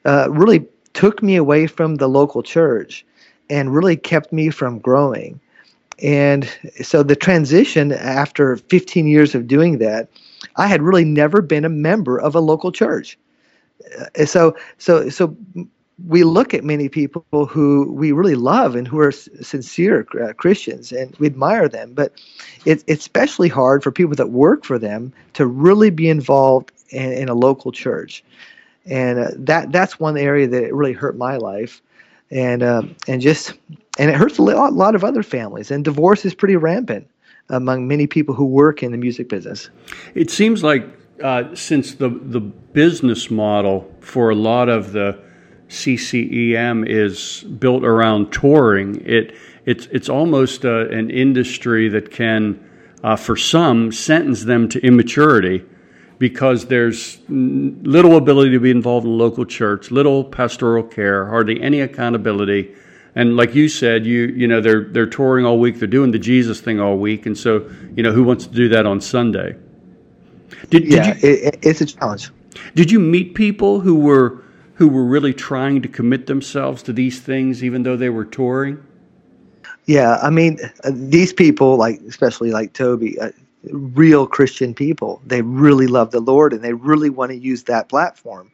uh, 0.06 0.28
really 0.30 0.66
took 0.94 1.24
me 1.24 1.36
away 1.36 1.68
from 1.68 1.96
the 1.96 2.08
local 2.08 2.44
church 2.44 3.06
and 3.50 3.74
really 3.74 3.96
kept 3.96 4.32
me 4.32 4.50
from 4.50 4.80
growing. 4.80 5.40
And 6.02 6.50
so 6.82 7.04
the 7.04 7.16
transition 7.16 7.92
after 7.92 8.58
15 8.58 9.08
years 9.08 9.36
of 9.36 9.48
doing 9.48 9.78
that, 9.78 10.10
I 10.56 10.68
had 10.68 10.82
really 10.82 11.06
never 11.06 11.42
been 11.42 11.66
a 11.66 11.70
member 11.70 12.20
of 12.20 12.36
a 12.36 12.40
local 12.40 12.72
church. 12.72 13.18
Uh, 14.18 14.26
so 14.26 14.56
so 14.78 15.10
so 15.10 15.36
we 16.08 16.24
look 16.24 16.54
at 16.54 16.64
many 16.64 16.90
people 16.90 17.24
who 17.48 17.92
we 17.92 18.12
really 18.12 18.36
love 18.36 18.76
and 18.76 18.88
who 18.88 19.00
are 19.00 19.12
sincere 19.12 20.08
uh, 20.22 20.34
Christians 20.34 20.92
and 20.92 21.16
we 21.18 21.28
admire 21.28 21.70
them, 21.70 21.94
but 21.94 22.14
it's 22.66 22.84
especially 22.88 23.50
hard 23.50 23.84
for 23.84 23.92
people 23.92 24.16
that 24.16 24.32
work 24.32 24.66
for 24.66 24.80
them 24.80 25.14
to 25.34 25.46
really 25.46 25.92
be 25.92 26.10
involved 26.10 26.72
in, 26.90 27.14
in 27.14 27.30
a 27.30 27.36
local 27.36 27.72
church 27.72 28.24
and 28.86 29.20
uh, 29.20 29.28
that 29.36 29.72
that's 29.72 30.00
one 30.00 30.18
area 30.18 30.48
that 30.48 30.74
really 30.74 30.94
hurt 30.94 31.18
my 31.18 31.38
life, 31.38 31.82
and 32.32 32.64
uh, 32.64 32.84
and 33.08 33.22
just 33.22 33.54
and 33.98 34.10
it 34.10 34.16
hurts 34.16 34.38
a 34.38 34.42
lot, 34.42 34.96
of 34.96 35.04
other 35.04 35.24
families. 35.24 35.72
And 35.72 35.84
divorce 35.84 36.26
is 36.26 36.34
pretty 36.34 36.56
rampant 36.56 37.08
among 37.50 37.88
many 37.88 38.08
people 38.08 38.34
who 38.34 38.46
work 38.46 38.82
in 38.82 38.92
the 38.92 38.98
music 38.98 39.30
business. 39.30 39.70
It 40.16 40.32
seems 40.32 40.64
like 40.64 40.86
uh, 41.24 41.54
since 41.56 41.96
the 41.96 42.10
the 42.10 42.40
business 42.40 43.30
model 43.30 43.90
for 44.02 44.30
a 44.30 44.36
lot 44.36 44.70
of 44.70 44.94
the 44.94 45.20
CCM 45.70 46.86
is 46.86 47.44
built 47.44 47.84
around 47.84 48.32
touring, 48.32 49.02
it 49.06 49.36
it's 49.66 49.88
it's 49.92 50.10
almost 50.10 50.66
uh, 50.66 50.88
an 50.90 51.10
industry 51.10 51.88
that 51.90 52.12
can, 52.12 52.60
uh, 53.04 53.16
for 53.16 53.38
some, 53.38 53.92
sentence 53.92 54.44
them 54.44 54.68
to 54.70 54.86
immaturity 54.86 55.64
because 56.20 56.68
there's 56.68 57.20
little 57.30 58.18
ability 58.18 58.52
to 58.52 58.60
be 58.60 58.72
involved 58.72 59.06
in 59.06 59.18
local 59.18 59.46
church, 59.46 59.92
little 59.92 60.24
pastoral 60.24 60.84
care, 60.84 61.28
hardly 61.28 61.62
any 61.62 61.82
accountability. 61.82 62.74
And 63.16 63.38
like 63.38 63.54
you 63.54 63.70
said, 63.70 64.06
you 64.06 64.28
you 64.28 64.48
know 64.48 64.62
they're 64.62 64.86
they're 64.86 65.06
touring 65.06 65.46
all 65.46 65.60
week, 65.60 65.80
they're 65.80 65.88
doing 65.88 66.12
the 66.12 66.20
Jesus 66.20 66.62
thing 66.62 66.80
all 66.80 66.98
week, 66.98 67.26
and 67.26 67.38
so 67.38 67.70
you 67.96 68.02
know 68.04 68.12
who 68.12 68.24
wants 68.24 68.48
to 68.48 68.54
do 68.54 68.70
that 68.70 68.86
on 68.86 69.02
Sunday? 69.02 69.56
Did, 70.70 70.88
yeah, 70.88 71.14
did 71.14 71.24
you, 71.24 71.30
it, 71.30 71.60
it's 71.62 71.82
a 71.82 71.86
challenge. 71.86 72.32
Did 72.76 72.92
you 72.92 73.00
meet 73.00 73.36
people 73.36 73.80
who 73.80 73.96
were 73.96 74.44
who 74.76 74.88
were 74.88 75.06
really 75.06 75.34
trying 75.34 75.82
to 75.84 75.88
commit 75.88 76.26
themselves 76.26 76.82
to 76.84 76.94
these 76.94 77.22
things, 77.22 77.64
even 77.64 77.84
though 77.84 77.96
they 77.96 78.10
were 78.10 78.26
touring? 78.26 78.84
Yeah, 79.86 80.18
I 80.22 80.30
mean, 80.30 80.60
uh, 80.84 80.92
these 80.94 81.34
people, 81.34 81.78
like 81.78 82.00
especially 82.08 82.52
like 82.52 82.74
Toby, 82.74 83.20
uh, 83.20 83.32
real 83.72 84.28
Christian 84.28 84.74
people. 84.74 85.22
They 85.26 85.42
really 85.42 85.88
love 85.88 86.12
the 86.12 86.20
Lord 86.20 86.54
and 86.54 86.64
they 86.64 86.74
really 86.74 87.10
want 87.10 87.32
to 87.32 87.38
use 87.38 87.64
that 87.64 87.90
platform. 87.90 88.52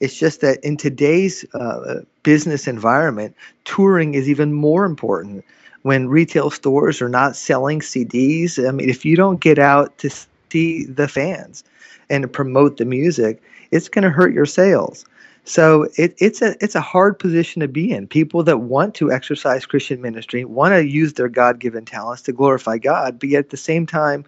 It's 0.00 0.18
just 0.18 0.40
that 0.40 0.62
in 0.64 0.76
today's 0.76 1.44
uh, 1.54 2.02
business 2.22 2.66
environment, 2.66 3.36
touring 3.64 4.14
is 4.14 4.28
even 4.28 4.52
more 4.52 4.84
important. 4.84 5.44
When 5.82 6.08
retail 6.08 6.50
stores 6.50 7.02
are 7.02 7.08
not 7.08 7.36
selling 7.36 7.80
CDs, 7.80 8.66
I 8.66 8.70
mean, 8.70 8.88
if 8.88 9.04
you 9.04 9.16
don't 9.16 9.40
get 9.40 9.58
out 9.58 9.96
to 9.98 10.10
see 10.50 10.84
the 10.84 11.08
fans 11.08 11.64
and 12.08 12.32
promote 12.32 12.76
the 12.76 12.84
music, 12.84 13.42
it's 13.70 13.88
going 13.88 14.04
to 14.04 14.10
hurt 14.10 14.32
your 14.32 14.46
sales. 14.46 15.04
So 15.44 15.88
it, 15.96 16.14
it's 16.18 16.40
a 16.40 16.54
it's 16.62 16.76
a 16.76 16.80
hard 16.80 17.18
position 17.18 17.60
to 17.60 17.68
be 17.68 17.90
in. 17.90 18.06
People 18.06 18.44
that 18.44 18.58
want 18.58 18.94
to 18.96 19.10
exercise 19.10 19.66
Christian 19.66 20.00
ministry 20.00 20.44
want 20.44 20.74
to 20.74 20.86
use 20.86 21.14
their 21.14 21.28
God 21.28 21.58
given 21.58 21.84
talents 21.84 22.22
to 22.22 22.32
glorify 22.32 22.78
God, 22.78 23.18
but 23.18 23.28
yet 23.28 23.40
at 23.40 23.50
the 23.50 23.56
same 23.56 23.84
time, 23.84 24.24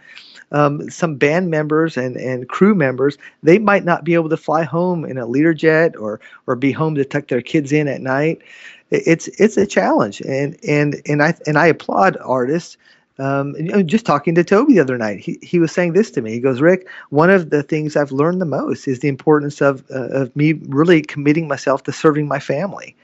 um, 0.51 0.91
some 0.91 1.15
band 1.15 1.51
members 1.51 1.97
and, 1.97 2.17
and 2.17 2.49
crew 2.49 2.75
members 2.75 3.17
they 3.45 3.59
might 3.59 3.85
not 3.85 4.03
be 4.05 4.15
able 4.15 4.29
to 4.29 4.37
fly 4.37 4.65
home 4.65 5.05
in 5.05 5.17
a 5.17 5.27
Learjet 5.27 5.95
or 6.01 6.21
or 6.49 6.57
be 6.57 6.73
home 6.73 6.97
to 6.97 7.05
tuck 7.05 7.29
their 7.29 7.43
kids 7.43 7.71
in 7.71 7.87
at 7.87 8.01
night. 8.01 8.43
It's 8.91 9.29
it's 9.29 9.57
a 9.57 9.67
challenge, 9.67 10.21
and 10.23 10.59
and 10.67 11.01
and 11.07 11.23
I 11.23 11.35
and 11.47 11.59
I 11.59 11.67
applaud 11.67 12.17
artists 12.23 12.77
um, 13.19 13.53
know, 13.53 13.83
just 13.83 14.05
talking 14.05 14.35
to 14.35 14.45
Toby 14.45 14.75
the 14.75 14.81
other 14.81 14.99
night, 14.99 15.21
he, 15.21 15.39
he 15.43 15.59
was 15.59 15.73
saying 15.73 15.93
this 15.93 16.11
to 16.13 16.23
me. 16.23 16.33
He 16.33 16.41
goes, 16.41 16.61
Rick, 16.61 16.89
one 17.11 17.31
of 17.31 17.51
the 17.51 17.63
things 17.63 17.97
I've 17.97 18.13
learned 18.13 18.41
the 18.41 18.47
most 18.47 18.89
is 18.89 19.01
the 19.01 19.09
importance 19.09 19.61
of, 19.61 19.85
uh, 19.91 20.09
of 20.09 20.35
me 20.35 20.55
really 20.67 21.03
committing 21.03 21.47
myself 21.47 21.85
to 21.85 21.93
serving 21.93 22.27
my 22.27 22.41
family. 22.41 22.97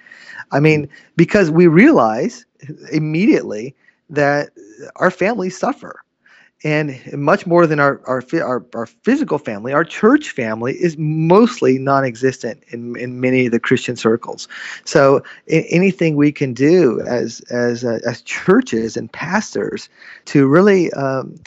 I 0.52 0.60
mean, 0.60 0.88
because 1.16 1.50
we 1.50 1.68
realize 1.68 2.44
immediately 2.90 3.74
that 4.08 4.50
our 4.96 5.10
families 5.10 5.56
suffer 5.56 6.02
and 6.62 7.00
much 7.14 7.46
more 7.46 7.66
than 7.66 7.80
our, 7.80 8.00
our 8.06 8.22
our 8.34 8.64
our 8.74 8.86
physical 8.86 9.38
family, 9.38 9.72
our 9.72 9.84
church 9.84 10.30
family 10.30 10.74
is 10.74 10.96
mostly 10.98 11.78
non-existent 11.78 12.62
in, 12.68 12.96
in 12.96 13.20
many 13.20 13.46
of 13.46 13.52
the 13.52 13.60
Christian 13.60 13.96
circles. 13.96 14.46
So 14.84 15.22
anything 15.48 16.16
we 16.16 16.32
can 16.32 16.52
do 16.52 17.00
as 17.06 17.40
as 17.50 17.84
uh, 17.84 18.00
as 18.06 18.20
churches 18.22 18.96
and 18.96 19.10
pastors 19.10 19.88
to 20.26 20.46
really 20.46 20.92
um, 20.92 21.40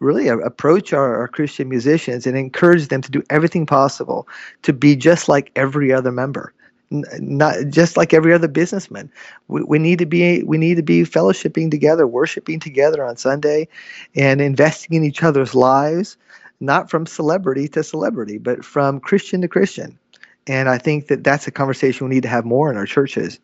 really 0.00 0.28
approach 0.28 0.92
our, 0.92 1.16
our 1.16 1.28
Christian 1.28 1.68
musicians 1.68 2.26
and 2.26 2.36
encourage 2.36 2.88
them 2.88 3.02
to 3.02 3.10
do 3.10 3.22
everything 3.30 3.66
possible 3.66 4.26
to 4.62 4.72
be 4.72 4.96
just 4.96 5.28
like 5.28 5.52
every 5.54 5.92
other 5.92 6.10
member 6.10 6.52
not 6.90 7.56
just 7.68 7.96
like 7.96 8.12
every 8.12 8.32
other 8.32 8.48
businessman. 8.48 9.10
We, 9.48 9.62
we 9.62 9.78
need 9.78 9.98
to 10.00 10.06
be 10.06 10.42
we 10.42 10.58
need 10.58 10.76
to 10.76 10.82
be 10.82 11.02
fellowshipping 11.02 11.70
together, 11.70 12.06
worshiping 12.06 12.60
together 12.60 13.04
on 13.04 13.16
Sunday, 13.16 13.68
and 14.14 14.40
investing 14.40 14.96
in 14.96 15.04
each 15.04 15.22
other's 15.22 15.54
lives, 15.54 16.16
not 16.60 16.90
from 16.90 17.06
celebrity 17.06 17.68
to 17.68 17.82
celebrity, 17.82 18.38
but 18.38 18.64
from 18.64 19.00
Christian 19.00 19.40
to 19.42 19.48
Christian. 19.48 19.98
And 20.46 20.68
I 20.68 20.78
think 20.78 21.08
that 21.08 21.22
that's 21.22 21.46
a 21.46 21.50
conversation 21.50 22.08
we 22.08 22.14
need 22.14 22.22
to 22.22 22.28
have 22.28 22.44
more 22.44 22.70
in 22.70 22.76
our 22.76 22.86
churches. 22.86 23.38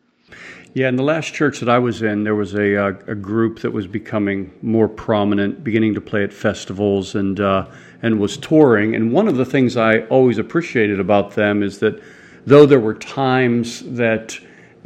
Yeah, 0.73 0.89
in 0.89 0.95
the 0.97 1.03
last 1.03 1.33
church 1.33 1.59
that 1.61 1.69
I 1.69 1.79
was 1.79 2.01
in, 2.01 2.23
there 2.23 2.35
was 2.35 2.53
a, 2.53 2.75
uh, 2.75 2.87
a 3.07 3.15
group 3.15 3.59
that 3.59 3.71
was 3.71 3.87
becoming 3.87 4.51
more 4.61 4.87
prominent, 4.87 5.63
beginning 5.63 5.93
to 5.95 6.01
play 6.01 6.23
at 6.23 6.33
festivals 6.33 7.15
and 7.15 7.39
uh, 7.39 7.65
and 8.01 8.19
was 8.19 8.37
touring. 8.37 8.93
And 8.93 9.11
one 9.11 9.27
of 9.27 9.37
the 9.37 9.45
things 9.45 9.77
I 9.77 10.01
always 10.01 10.37
appreciated 10.37 10.99
about 10.99 11.31
them 11.31 11.63
is 11.63 11.79
that 11.79 11.99
though 12.47 12.65
there 12.65 12.79
were 12.79 12.93
times 12.93 13.81
that 13.81 14.39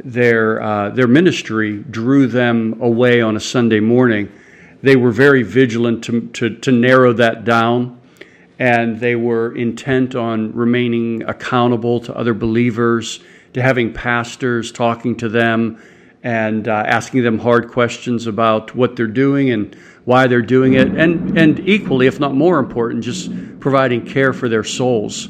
their 0.04 0.60
uh, 0.60 0.90
their 0.90 1.06
ministry 1.06 1.78
drew 1.78 2.26
them 2.26 2.82
away 2.82 3.20
on 3.20 3.36
a 3.36 3.40
Sunday 3.40 3.78
morning, 3.78 4.32
they 4.82 4.96
were 4.96 5.12
very 5.12 5.44
vigilant 5.44 6.02
to, 6.04 6.28
to, 6.30 6.56
to 6.56 6.72
narrow 6.72 7.12
that 7.12 7.44
down, 7.44 8.00
and 8.58 8.98
they 8.98 9.14
were 9.14 9.54
intent 9.54 10.16
on 10.16 10.52
remaining 10.54 11.22
accountable 11.22 12.00
to 12.00 12.16
other 12.16 12.34
believers, 12.34 13.20
to 13.52 13.62
having 13.62 13.92
pastors 13.92 14.72
talking 14.72 15.16
to 15.18 15.28
them 15.28 15.80
and 16.24 16.66
uh, 16.66 16.72
asking 16.72 17.22
them 17.22 17.38
hard 17.38 17.70
questions 17.70 18.26
about 18.26 18.74
what 18.74 18.96
they're 18.96 19.06
doing 19.06 19.50
and 19.50 19.76
why 20.04 20.26
they're 20.26 20.42
doing 20.42 20.74
it, 20.74 20.88
and 20.88 21.38
and 21.38 21.60
equally, 21.60 22.08
if 22.08 22.18
not 22.18 22.34
more 22.34 22.58
important, 22.58 23.04
just 23.04 23.30
providing 23.60 24.04
care 24.04 24.32
for 24.32 24.48
their 24.48 24.64
souls. 24.64 25.28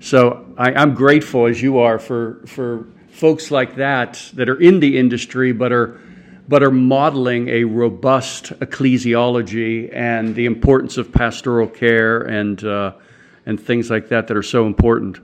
So 0.00 0.45
I, 0.56 0.82
am 0.82 0.94
grateful, 0.94 1.46
as 1.46 1.60
you 1.60 1.78
are, 1.78 1.98
for 1.98 2.40
for 2.46 2.86
folks 3.08 3.50
like 3.50 3.76
that 3.76 4.30
that 4.34 4.48
are 4.48 4.60
in 4.60 4.80
the 4.80 4.98
industry 4.98 5.52
but 5.52 5.72
are 5.72 6.00
but 6.48 6.62
are 6.62 6.70
modeling 6.70 7.48
a 7.48 7.64
robust 7.64 8.46
ecclesiology 8.60 9.90
and 9.92 10.34
the 10.34 10.46
importance 10.46 10.96
of 10.96 11.10
pastoral 11.12 11.66
care 11.66 12.20
and 12.20 12.62
uh, 12.64 12.92
and 13.44 13.60
things 13.60 13.90
like 13.90 14.08
that 14.08 14.28
that 14.28 14.36
are 14.36 14.42
so 14.42 14.66
important. 14.66 15.18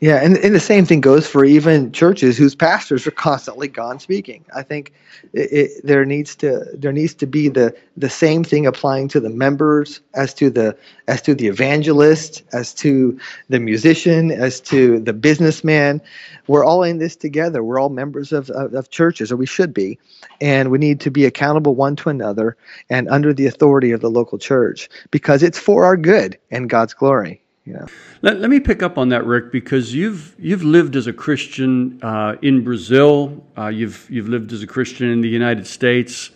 Yeah, 0.00 0.16
and, 0.16 0.36
and 0.36 0.54
the 0.54 0.60
same 0.60 0.84
thing 0.84 1.00
goes 1.00 1.26
for 1.26 1.42
even 1.46 1.90
churches 1.90 2.36
whose 2.36 2.54
pastors 2.54 3.06
are 3.06 3.12
constantly 3.12 3.66
gone 3.66 3.98
speaking. 3.98 4.44
I 4.54 4.62
think 4.62 4.92
it, 5.32 5.52
it, 5.52 5.86
there 5.86 6.04
needs 6.04 6.36
to 6.36 6.66
there 6.74 6.92
needs 6.92 7.14
to 7.14 7.26
be 7.26 7.48
the 7.48 7.74
the 7.96 8.10
same 8.10 8.44
thing 8.44 8.66
applying 8.66 9.08
to 9.08 9.20
the 9.20 9.30
members 9.30 10.02
as 10.12 10.34
to 10.34 10.50
the 10.50 10.76
as 11.08 11.22
to 11.22 11.34
the 11.34 11.46
evangelist, 11.46 12.42
as 12.52 12.74
to 12.74 13.18
the 13.48 13.58
musician, 13.58 14.30
as 14.30 14.60
to 14.62 15.00
the 15.00 15.14
businessman. 15.14 16.02
We're 16.46 16.64
all 16.64 16.82
in 16.82 16.98
this 16.98 17.16
together. 17.16 17.64
We're 17.64 17.80
all 17.80 17.88
members 17.88 18.32
of, 18.32 18.50
of, 18.50 18.74
of 18.74 18.90
churches, 18.90 19.32
or 19.32 19.36
we 19.36 19.46
should 19.46 19.72
be, 19.72 19.98
and 20.42 20.70
we 20.70 20.76
need 20.76 21.00
to 21.00 21.10
be 21.10 21.24
accountable 21.24 21.74
one 21.74 21.96
to 21.96 22.10
another 22.10 22.58
and 22.90 23.08
under 23.08 23.32
the 23.32 23.46
authority 23.46 23.92
of 23.92 24.02
the 24.02 24.10
local 24.10 24.36
church 24.36 24.90
because 25.10 25.42
it's 25.42 25.58
for 25.58 25.86
our 25.86 25.96
good 25.96 26.36
and 26.50 26.68
God's 26.68 26.92
glory. 26.92 27.42
Yeah. 27.66 27.84
Let, 28.22 28.38
let 28.38 28.48
me 28.48 28.60
pick 28.60 28.80
up 28.84 28.96
on 28.96 29.08
that, 29.08 29.26
Rick, 29.26 29.50
because 29.50 29.92
you've 29.92 30.36
you've 30.38 30.62
lived 30.62 30.94
as 30.94 31.08
a 31.08 31.12
Christian 31.12 31.98
uh, 32.00 32.36
in 32.40 32.62
Brazil. 32.62 33.44
Uh, 33.58 33.66
you've 33.66 34.06
you've 34.08 34.28
lived 34.28 34.52
as 34.52 34.62
a 34.62 34.68
Christian 34.68 35.10
in 35.10 35.20
the 35.20 35.28
United 35.28 35.66
States, 35.66 36.30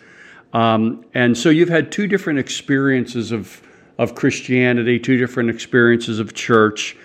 um, 0.51 1.05
and 1.13 1.37
so 1.37 1.49
you've 1.49 1.69
had 1.69 1.89
two 1.89 2.05
different 2.05 2.39
experiences 2.39 3.31
of 3.31 3.61
of 3.97 4.13
Christianity, 4.13 4.99
two 4.99 5.17
different 5.17 5.49
experiences 5.49 6.19
of 6.19 6.33
church. 6.33 6.97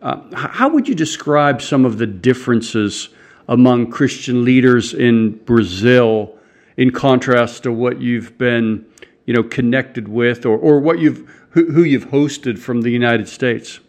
Uh, 0.00 0.34
how 0.34 0.68
would 0.70 0.88
you 0.88 0.94
describe 0.94 1.60
some 1.60 1.84
of 1.84 1.98
the 1.98 2.06
differences 2.06 3.10
among 3.48 3.90
Christian 3.90 4.44
leaders 4.44 4.94
in 4.94 5.32
Brazil, 5.44 6.38
in 6.78 6.90
contrast 6.90 7.64
to 7.64 7.72
what 7.72 8.00
you've 8.00 8.38
been, 8.38 8.86
you 9.26 9.34
know, 9.34 9.42
connected 9.42 10.08
with, 10.08 10.44
or 10.44 10.58
or 10.58 10.80
what 10.80 10.98
you've 10.98 11.28
who, 11.50 11.70
who 11.70 11.82
you've 11.82 12.08
hosted 12.08 12.58
from 12.58 12.82
the 12.82 12.90
United 12.90 13.28
States. 13.28 13.80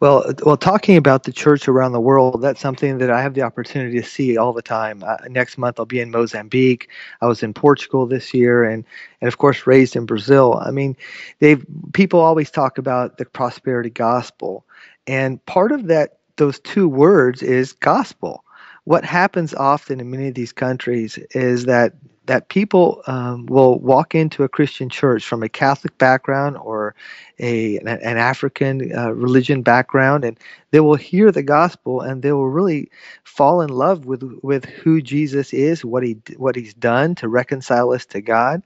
Well, 0.00 0.32
well, 0.44 0.56
talking 0.56 0.96
about 0.96 1.24
the 1.24 1.32
church 1.32 1.68
around 1.68 1.92
the 1.92 2.00
world, 2.00 2.40
that's 2.40 2.60
something 2.60 2.98
that 2.98 3.10
I 3.10 3.20
have 3.20 3.34
the 3.34 3.42
opportunity 3.42 4.00
to 4.00 4.06
see 4.06 4.36
all 4.36 4.52
the 4.52 4.62
time. 4.62 5.02
Uh, 5.06 5.16
next 5.28 5.58
month, 5.58 5.78
I'll 5.78 5.86
be 5.86 6.00
in 6.00 6.10
Mozambique. 6.10 6.88
I 7.20 7.26
was 7.26 7.42
in 7.42 7.52
Portugal 7.52 8.06
this 8.06 8.32
year, 8.32 8.64
and 8.64 8.84
and 9.20 9.28
of 9.28 9.38
course, 9.38 9.66
raised 9.66 9.96
in 9.96 10.06
Brazil. 10.06 10.60
I 10.64 10.70
mean, 10.70 10.96
they've 11.38 11.64
people 11.92 12.20
always 12.20 12.50
talk 12.50 12.78
about 12.78 13.18
the 13.18 13.26
prosperity 13.26 13.90
gospel, 13.90 14.64
and 15.06 15.44
part 15.46 15.72
of 15.72 15.86
that, 15.88 16.18
those 16.36 16.60
two 16.60 16.88
words, 16.88 17.42
is 17.42 17.72
gospel. 17.72 18.44
What 18.90 19.04
happens 19.04 19.54
often 19.54 20.00
in 20.00 20.10
many 20.10 20.26
of 20.26 20.34
these 20.34 20.50
countries 20.52 21.16
is 21.30 21.66
that 21.66 21.92
that 22.26 22.48
people 22.48 23.02
um, 23.06 23.46
will 23.46 23.78
walk 23.78 24.16
into 24.16 24.42
a 24.42 24.48
Christian 24.48 24.88
church 24.88 25.24
from 25.24 25.44
a 25.44 25.48
Catholic 25.48 25.96
background 25.98 26.56
or 26.56 26.96
a 27.38 27.78
an, 27.78 27.86
an 27.86 28.16
African 28.16 28.92
uh, 28.92 29.12
religion 29.12 29.62
background, 29.62 30.24
and 30.24 30.36
they 30.72 30.80
will 30.80 30.96
hear 30.96 31.30
the 31.30 31.44
gospel 31.44 32.00
and 32.00 32.24
they 32.24 32.32
will 32.32 32.48
really 32.48 32.90
fall 33.22 33.60
in 33.60 33.68
love 33.70 34.06
with 34.06 34.24
with 34.42 34.64
who 34.64 35.00
Jesus 35.00 35.52
is, 35.52 35.84
what 35.84 36.02
he 36.02 36.16
what 36.36 36.56
he's 36.56 36.74
done 36.74 37.14
to 37.14 37.28
reconcile 37.28 37.92
us 37.92 38.04
to 38.06 38.20
God, 38.20 38.60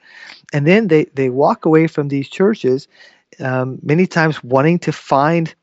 and 0.54 0.66
then 0.66 0.88
they 0.88 1.04
they 1.16 1.28
walk 1.28 1.66
away 1.66 1.87
from 1.87 2.09
these 2.09 2.31
churches 2.31 2.88
um, 3.40 3.78
many 3.83 4.07
times 4.07 4.43
wanting 4.43 4.78
to 4.78 4.90
find 4.90 5.54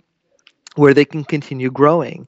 where 0.75 0.93
they 0.93 1.05
can 1.05 1.23
continue 1.23 1.71
growing 1.71 2.27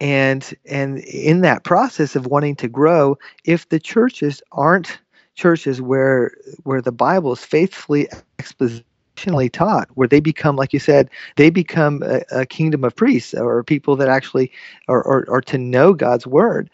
and 0.00 0.54
and 0.66 0.98
in 1.00 1.40
that 1.40 1.64
process 1.64 2.16
of 2.16 2.26
wanting 2.26 2.56
to 2.56 2.68
grow 2.68 3.18
if 3.44 3.68
the 3.68 3.80
churches 3.80 4.42
aren't 4.52 4.98
churches 5.34 5.80
where 5.80 6.32
where 6.64 6.82
the 6.82 6.92
Bible 6.92 7.32
is 7.32 7.44
faithfully 7.44 8.08
expositionally 8.38 9.50
taught, 9.50 9.88
where 9.94 10.08
they 10.08 10.20
become, 10.20 10.56
like 10.56 10.72
you 10.72 10.78
said, 10.78 11.08
they 11.36 11.50
become 11.50 12.02
a, 12.04 12.22
a 12.30 12.46
kingdom 12.46 12.84
of 12.84 12.94
priests 12.96 13.34
or 13.34 13.62
people 13.64 13.96
that 13.96 14.08
actually 14.08 14.50
are, 14.88 15.06
are, 15.06 15.24
are 15.30 15.40
to 15.42 15.58
know 15.58 15.92
God's 15.94 16.26
word 16.26 16.68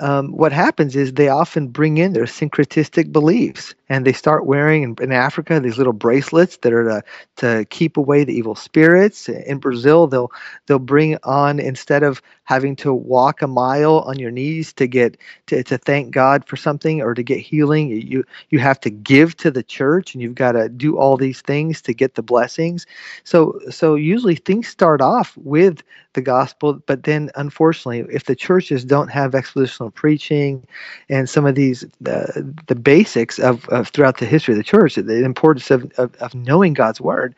um, 0.00 0.32
what 0.32 0.52
happens 0.52 0.96
is 0.96 1.12
they 1.12 1.28
often 1.28 1.68
bring 1.68 1.98
in 1.98 2.14
their 2.14 2.24
syncretistic 2.24 3.12
beliefs 3.12 3.74
and 3.88 4.06
they 4.06 4.12
start 4.12 4.46
wearing 4.46 4.82
in, 4.82 4.96
in, 5.00 5.12
Africa 5.12 5.60
these 5.60 5.76
little 5.76 5.92
bracelets 5.92 6.56
that 6.58 6.72
are 6.72 6.84
to, 6.84 7.02
to 7.36 7.64
keep 7.66 7.96
away 7.96 8.24
the 8.24 8.32
evil 8.32 8.54
spirits. 8.54 9.28
In 9.28 9.58
Brazil, 9.58 10.06
they'll 10.06 10.32
they'll 10.66 10.78
bring 10.78 11.18
on 11.24 11.60
instead 11.60 12.02
of 12.02 12.22
having 12.44 12.74
to 12.76 12.92
walk 12.92 13.42
a 13.42 13.46
mile 13.46 14.00
on 14.00 14.18
your 14.18 14.30
knees 14.30 14.72
to 14.72 14.86
get 14.86 15.16
to, 15.46 15.62
to 15.62 15.78
thank 15.78 16.12
God 16.12 16.44
for 16.46 16.56
something 16.56 17.02
or 17.02 17.14
to 17.14 17.22
get 17.22 17.38
healing, 17.38 17.88
you 17.90 18.24
you 18.48 18.58
have 18.58 18.80
to 18.80 18.90
give 18.90 19.36
to 19.36 19.50
the 19.50 19.62
church 19.62 20.14
and 20.14 20.22
you've 20.22 20.34
got 20.34 20.52
to 20.52 20.68
do 20.68 20.96
all 20.96 21.16
these 21.16 21.42
things 21.42 21.82
to 21.82 21.92
get 21.92 22.14
the 22.14 22.22
blessings. 22.22 22.86
So 23.24 23.60
so 23.70 23.94
usually 23.94 24.36
things 24.36 24.66
start 24.66 25.00
off 25.00 25.36
with 25.36 25.82
the 26.14 26.20
gospel, 26.22 26.80
but 26.86 27.04
then 27.04 27.30
unfortunately, 27.36 28.04
if 28.12 28.24
the 28.24 28.34
churches 28.34 28.84
don't 28.84 29.08
have 29.08 29.32
expositional 29.32 29.94
preaching 29.94 30.66
and 31.08 31.28
some 31.28 31.46
of 31.46 31.54
these 31.54 31.84
the 32.00 32.54
the 32.66 32.74
basics 32.74 33.38
of, 33.38 33.68
of 33.68 33.88
throughout 33.88 34.18
the 34.18 34.26
history 34.26 34.52
of 34.54 34.58
the 34.58 34.64
church, 34.64 34.96
the 34.96 35.24
importance 35.24 35.70
of, 35.70 35.90
of, 35.98 36.14
of 36.16 36.34
knowing 36.34 36.72
God's 36.72 37.00
word, 37.00 37.34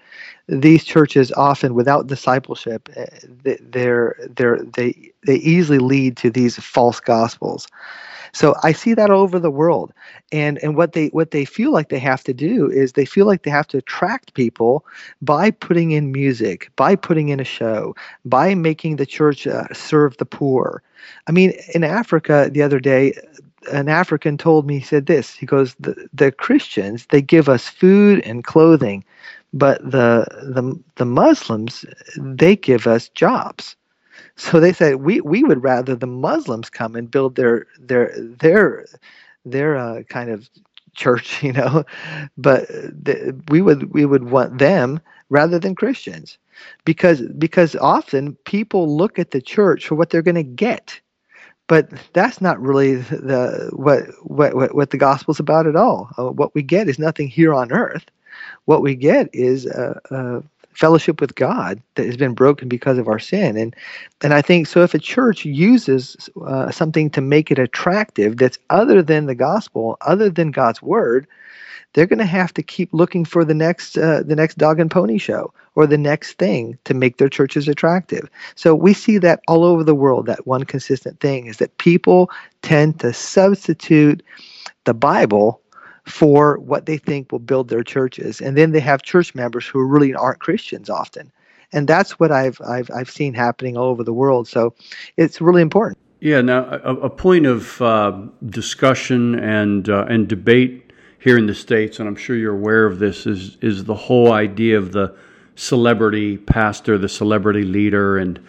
these 0.48 0.84
churches 0.84 1.32
often 1.32 1.74
without 1.74 2.06
discipleship, 2.06 2.88
eh, 2.96 3.06
they're 3.60 4.16
they're 4.36 4.58
they 4.62 5.12
they 5.26 5.36
easily 5.36 5.78
lead 5.78 6.16
to 6.18 6.30
these 6.30 6.56
false 6.56 7.00
gospels. 7.00 7.68
So 8.32 8.54
I 8.62 8.72
see 8.72 8.94
that 8.94 9.10
all 9.10 9.20
over 9.20 9.38
the 9.38 9.50
world. 9.50 9.92
And 10.32 10.58
and 10.62 10.76
what 10.76 10.92
they 10.92 11.08
what 11.08 11.30
they 11.32 11.44
feel 11.44 11.70
like 11.72 11.88
they 11.88 11.98
have 11.98 12.24
to 12.24 12.34
do 12.34 12.70
is 12.70 12.92
they 12.92 13.04
feel 13.04 13.26
like 13.26 13.42
they 13.42 13.50
have 13.50 13.68
to 13.68 13.78
attract 13.78 14.34
people 14.34 14.84
by 15.20 15.50
putting 15.50 15.90
in 15.90 16.12
music, 16.12 16.70
by 16.76 16.96
putting 16.96 17.28
in 17.28 17.40
a 17.40 17.44
show, 17.44 17.94
by 18.24 18.54
making 18.54 18.96
the 18.96 19.06
church 19.06 19.46
uh, 19.46 19.66
serve 19.72 20.16
the 20.16 20.24
poor. 20.24 20.82
I 21.26 21.32
mean, 21.32 21.52
in 21.74 21.84
Africa 21.84 22.48
the 22.50 22.62
other 22.62 22.80
day, 22.80 23.14
an 23.72 23.88
African 23.88 24.38
told 24.38 24.66
me 24.66 24.78
he 24.78 24.84
said 24.84 25.06
this. 25.06 25.34
He 25.34 25.46
goes, 25.46 25.74
the, 25.78 26.08
the 26.12 26.32
Christians 26.32 27.06
they 27.10 27.22
give 27.22 27.48
us 27.48 27.68
food 27.68 28.20
and 28.20 28.44
clothing, 28.44 29.04
but 29.52 29.82
the 29.82 30.26
the 30.42 30.78
the 30.96 31.04
Muslims 31.04 31.84
they 32.16 32.56
give 32.56 32.86
us 32.86 33.08
jobs. 33.10 33.76
So 34.36 34.60
they 34.60 34.72
said 34.72 34.96
we 34.96 35.20
we 35.20 35.44
would 35.44 35.62
rather 35.62 35.94
the 35.94 36.06
Muslims 36.06 36.70
come 36.70 36.96
and 36.96 37.10
build 37.10 37.36
their 37.36 37.66
their 37.78 38.14
their 38.18 38.86
their 39.44 39.76
uh, 39.76 40.02
kind 40.04 40.30
of 40.30 40.48
church, 40.94 41.42
you 41.44 41.52
know, 41.52 41.84
but 42.36 42.68
the, 42.68 43.40
we 43.48 43.62
would 43.62 43.92
we 43.92 44.04
would 44.06 44.30
want 44.30 44.58
them 44.58 45.00
rather 45.30 45.58
than 45.58 45.74
Christians, 45.74 46.38
because 46.84 47.22
because 47.38 47.76
often 47.76 48.36
people 48.44 48.96
look 48.96 49.18
at 49.18 49.30
the 49.30 49.40
church 49.42 49.86
for 49.86 49.94
what 49.94 50.10
they're 50.10 50.22
going 50.22 50.34
to 50.36 50.42
get, 50.42 51.00
but 51.68 51.90
that's 52.14 52.40
not 52.40 52.60
really 52.60 52.96
the 52.96 53.70
what 53.74 54.04
what 54.24 54.74
what 54.74 54.90
the 54.90 54.98
gospel's 54.98 55.40
about 55.40 55.66
at 55.66 55.76
all. 55.76 56.10
Uh, 56.18 56.30
what 56.30 56.54
we 56.54 56.62
get 56.62 56.88
is 56.88 56.98
nothing 56.98 57.28
here 57.28 57.54
on 57.54 57.72
earth. 57.72 58.06
What 58.66 58.82
we 58.82 58.94
get 58.94 59.28
is 59.32 59.66
a, 59.66 60.00
a 60.10 60.42
fellowship 60.74 61.20
with 61.20 61.34
God 61.34 61.80
that 61.94 62.06
has 62.06 62.16
been 62.16 62.34
broken 62.34 62.68
because 62.68 62.98
of 62.98 63.08
our 63.08 63.18
sin. 63.18 63.56
And 63.56 63.74
and 64.22 64.34
I 64.34 64.42
think 64.42 64.66
so. 64.66 64.82
If 64.82 64.94
a 64.94 64.98
church 64.98 65.44
uses 65.44 66.30
uh, 66.44 66.70
something 66.70 67.10
to 67.10 67.20
make 67.20 67.50
it 67.50 67.58
attractive, 67.58 68.36
that's 68.36 68.58
other 68.70 69.02
than 69.02 69.26
the 69.26 69.34
gospel, 69.34 69.96
other 70.00 70.30
than 70.30 70.50
God's 70.50 70.82
word, 70.82 71.26
they're 71.92 72.06
going 72.06 72.18
to 72.18 72.24
have 72.24 72.54
to 72.54 72.62
keep 72.62 72.92
looking 72.92 73.24
for 73.24 73.44
the 73.44 73.54
next 73.54 73.98
uh, 73.98 74.22
the 74.22 74.36
next 74.36 74.58
dog 74.58 74.80
and 74.80 74.90
pony 74.90 75.18
show 75.18 75.52
or 75.74 75.86
the 75.86 75.98
next 75.98 76.34
thing 76.38 76.78
to 76.84 76.94
make 76.94 77.16
their 77.16 77.28
churches 77.28 77.68
attractive. 77.68 78.28
So 78.54 78.74
we 78.74 78.92
see 78.92 79.18
that 79.18 79.40
all 79.48 79.64
over 79.64 79.84
the 79.84 79.94
world. 79.94 80.26
That 80.26 80.46
one 80.46 80.64
consistent 80.64 81.20
thing 81.20 81.46
is 81.46 81.58
that 81.58 81.78
people 81.78 82.30
tend 82.62 83.00
to 83.00 83.12
substitute 83.12 84.22
the 84.84 84.94
Bible 84.94 85.61
for 86.04 86.58
what 86.58 86.86
they 86.86 86.98
think 86.98 87.30
will 87.30 87.38
build 87.38 87.68
their 87.68 87.82
churches. 87.82 88.40
And 88.40 88.56
then 88.56 88.72
they 88.72 88.80
have 88.80 89.02
church 89.02 89.34
members 89.34 89.66
who 89.66 89.84
really 89.84 90.14
aren't 90.14 90.40
Christians 90.40 90.90
often. 90.90 91.30
And 91.72 91.88
that's 91.88 92.18
what 92.18 92.30
I've, 92.30 92.60
I've, 92.60 92.90
I've 92.90 93.10
seen 93.10 93.34
happening 93.34 93.76
all 93.76 93.86
over 93.86 94.04
the 94.04 94.12
world. 94.12 94.48
So 94.48 94.74
it's 95.16 95.40
really 95.40 95.62
important. 95.62 95.98
Yeah, 96.20 96.40
now 96.40 96.64
a, 96.64 96.94
a 96.96 97.10
point 97.10 97.46
of 97.46 97.80
uh, 97.80 98.12
discussion 98.46 99.38
and, 99.38 99.88
uh, 99.88 100.06
and 100.08 100.28
debate 100.28 100.92
here 101.18 101.38
in 101.38 101.46
the 101.46 101.54
States, 101.54 101.98
and 101.98 102.08
I'm 102.08 102.16
sure 102.16 102.36
you're 102.36 102.54
aware 102.54 102.84
of 102.84 102.98
this, 102.98 103.26
is, 103.26 103.56
is 103.60 103.84
the 103.84 103.94
whole 103.94 104.32
idea 104.32 104.76
of 104.78 104.92
the 104.92 105.16
celebrity 105.54 106.36
pastor, 106.36 106.98
the 106.98 107.08
celebrity 107.08 107.62
leader. 107.62 108.18
And, 108.18 108.40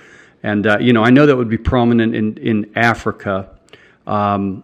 and 0.42 0.68
uh, 0.68 0.78
you 0.80 0.92
know, 0.92 1.04
I 1.04 1.10
know 1.10 1.26
that 1.26 1.36
would 1.36 1.50
be 1.50 1.58
prominent 1.58 2.16
in, 2.16 2.38
in 2.38 2.72
Africa. 2.76 3.50
Um, 4.06 4.64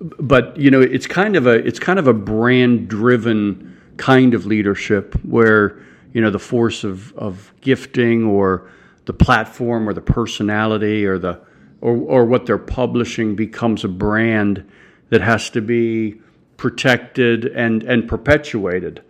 but 0.00 0.56
you 0.56 0.70
know, 0.70 0.80
it's 0.80 1.06
kind 1.06 1.36
of 1.36 1.46
a 1.46 1.54
it's 1.66 1.78
kind 1.78 1.98
of 1.98 2.06
a 2.06 2.14
brand 2.14 2.88
driven 2.88 3.80
kind 3.96 4.34
of 4.34 4.46
leadership 4.46 5.14
where 5.24 5.80
you 6.12 6.20
know 6.20 6.30
the 6.30 6.38
force 6.38 6.84
of 6.84 7.12
of 7.16 7.52
gifting 7.60 8.24
or 8.24 8.70
the 9.06 9.12
platform 9.12 9.88
or 9.88 9.92
the 9.92 10.00
personality 10.00 11.04
or 11.04 11.18
the 11.18 11.40
or 11.80 11.96
or 11.96 12.24
what 12.24 12.46
they're 12.46 12.58
publishing 12.58 13.34
becomes 13.34 13.84
a 13.84 13.88
brand 13.88 14.70
that 15.10 15.20
has 15.20 15.50
to 15.50 15.60
be 15.60 16.20
protected 16.56 17.46
and 17.46 17.82
and 17.82 18.08
perpetuated. 18.08 19.02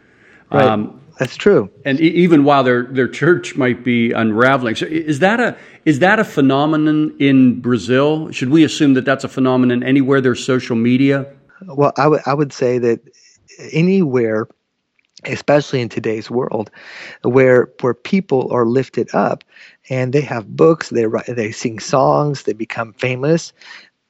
Right. 0.51 0.65
Um, 0.65 1.01
That's 1.19 1.37
true. 1.37 1.71
And 1.85 2.01
e- 2.01 2.05
even 2.05 2.45
while 2.45 2.65
their 2.65 2.85
their 2.85 3.09
church 3.09 3.57
might 3.57 3.85
be 3.85 4.13
unraveling, 4.13 4.77
so 4.77 4.87
is 4.87 5.19
that 5.21 5.41
a 5.41 5.57
is 5.85 5.99
that 6.01 6.19
a 6.19 6.25
phenomenon 6.25 7.15
in 7.19 7.61
Brazil? 7.61 8.31
Should 8.31 8.51
we 8.51 8.65
assume 8.65 8.95
that 8.95 9.05
that's 9.05 9.25
a 9.25 9.29
phenomenon 9.29 9.83
anywhere 9.83 10.21
there's 10.21 10.45
social 10.45 10.77
media? 10.77 11.27
Well, 11.67 11.93
I 11.97 12.07
would 12.09 12.21
I 12.27 12.35
would 12.35 12.53
say 12.53 12.79
that 12.79 13.01
anywhere 13.73 14.47
especially 15.25 15.81
in 15.81 15.89
today's 15.89 16.31
world 16.31 16.71
where 17.23 17.69
where 17.81 17.95
people 17.95 18.53
are 18.53 18.65
lifted 18.65 19.13
up 19.15 19.43
and 19.91 20.13
they 20.13 20.21
have 20.21 20.57
books 20.57 20.91
they 20.91 21.07
write 21.07 21.27
they 21.27 21.51
sing 21.51 21.81
songs 21.81 22.45
they 22.45 22.53
become 22.53 22.93
famous 22.93 23.53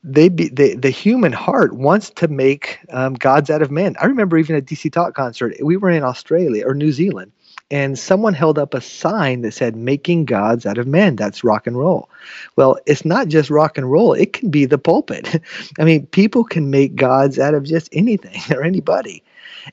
they 0.08 0.28
be 0.28 0.48
the, 0.48 0.74
the 0.74 0.90
human 0.90 1.32
heart 1.32 1.74
wants 1.74 2.10
to 2.10 2.28
make 2.28 2.78
um, 2.90 3.14
gods 3.14 3.50
out 3.50 3.62
of 3.62 3.70
men. 3.70 3.94
I 4.00 4.06
remember 4.06 4.38
even 4.38 4.56
a 4.56 4.62
dc 4.62 4.90
talk 4.92 5.14
concert 5.14 5.54
we 5.62 5.76
were 5.76 5.90
in 5.90 6.02
australia 6.02 6.66
or 6.66 6.74
new 6.74 6.92
zealand 6.92 7.32
and 7.70 7.98
someone 7.98 8.32
held 8.32 8.58
up 8.58 8.72
a 8.72 8.80
sign 8.80 9.42
that 9.42 9.52
said 9.52 9.76
making 9.76 10.24
gods 10.24 10.64
out 10.64 10.78
of 10.78 10.86
men. 10.86 11.16
That's 11.16 11.44
rock 11.44 11.66
and 11.66 11.76
roll. 11.76 12.08
Well 12.56 12.78
it's 12.86 13.04
not 13.04 13.28
just 13.28 13.50
rock 13.50 13.76
and 13.76 13.90
roll. 13.90 14.14
It 14.14 14.32
can 14.32 14.50
be 14.50 14.64
the 14.64 14.78
pulpit. 14.78 15.42
I 15.78 15.84
mean 15.84 16.06
people 16.06 16.44
can 16.44 16.70
make 16.70 16.96
gods 16.96 17.38
out 17.38 17.54
of 17.54 17.64
just 17.64 17.88
anything 17.92 18.40
or 18.56 18.62
anybody. 18.62 19.22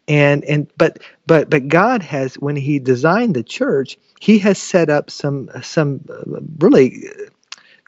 And 0.08 0.44
and 0.44 0.70
but 0.78 1.00
but 1.26 1.50
but 1.50 1.70
God 1.70 2.02
has 2.04 2.36
when 2.36 2.58
He 2.58 2.80
designed 2.80 3.36
the 3.36 3.44
church, 3.44 3.98
He 4.20 4.38
has 4.40 4.58
set 4.58 4.90
up 4.90 5.10
some 5.10 5.50
some 5.64 6.04
uh, 6.10 6.42
really 6.60 7.08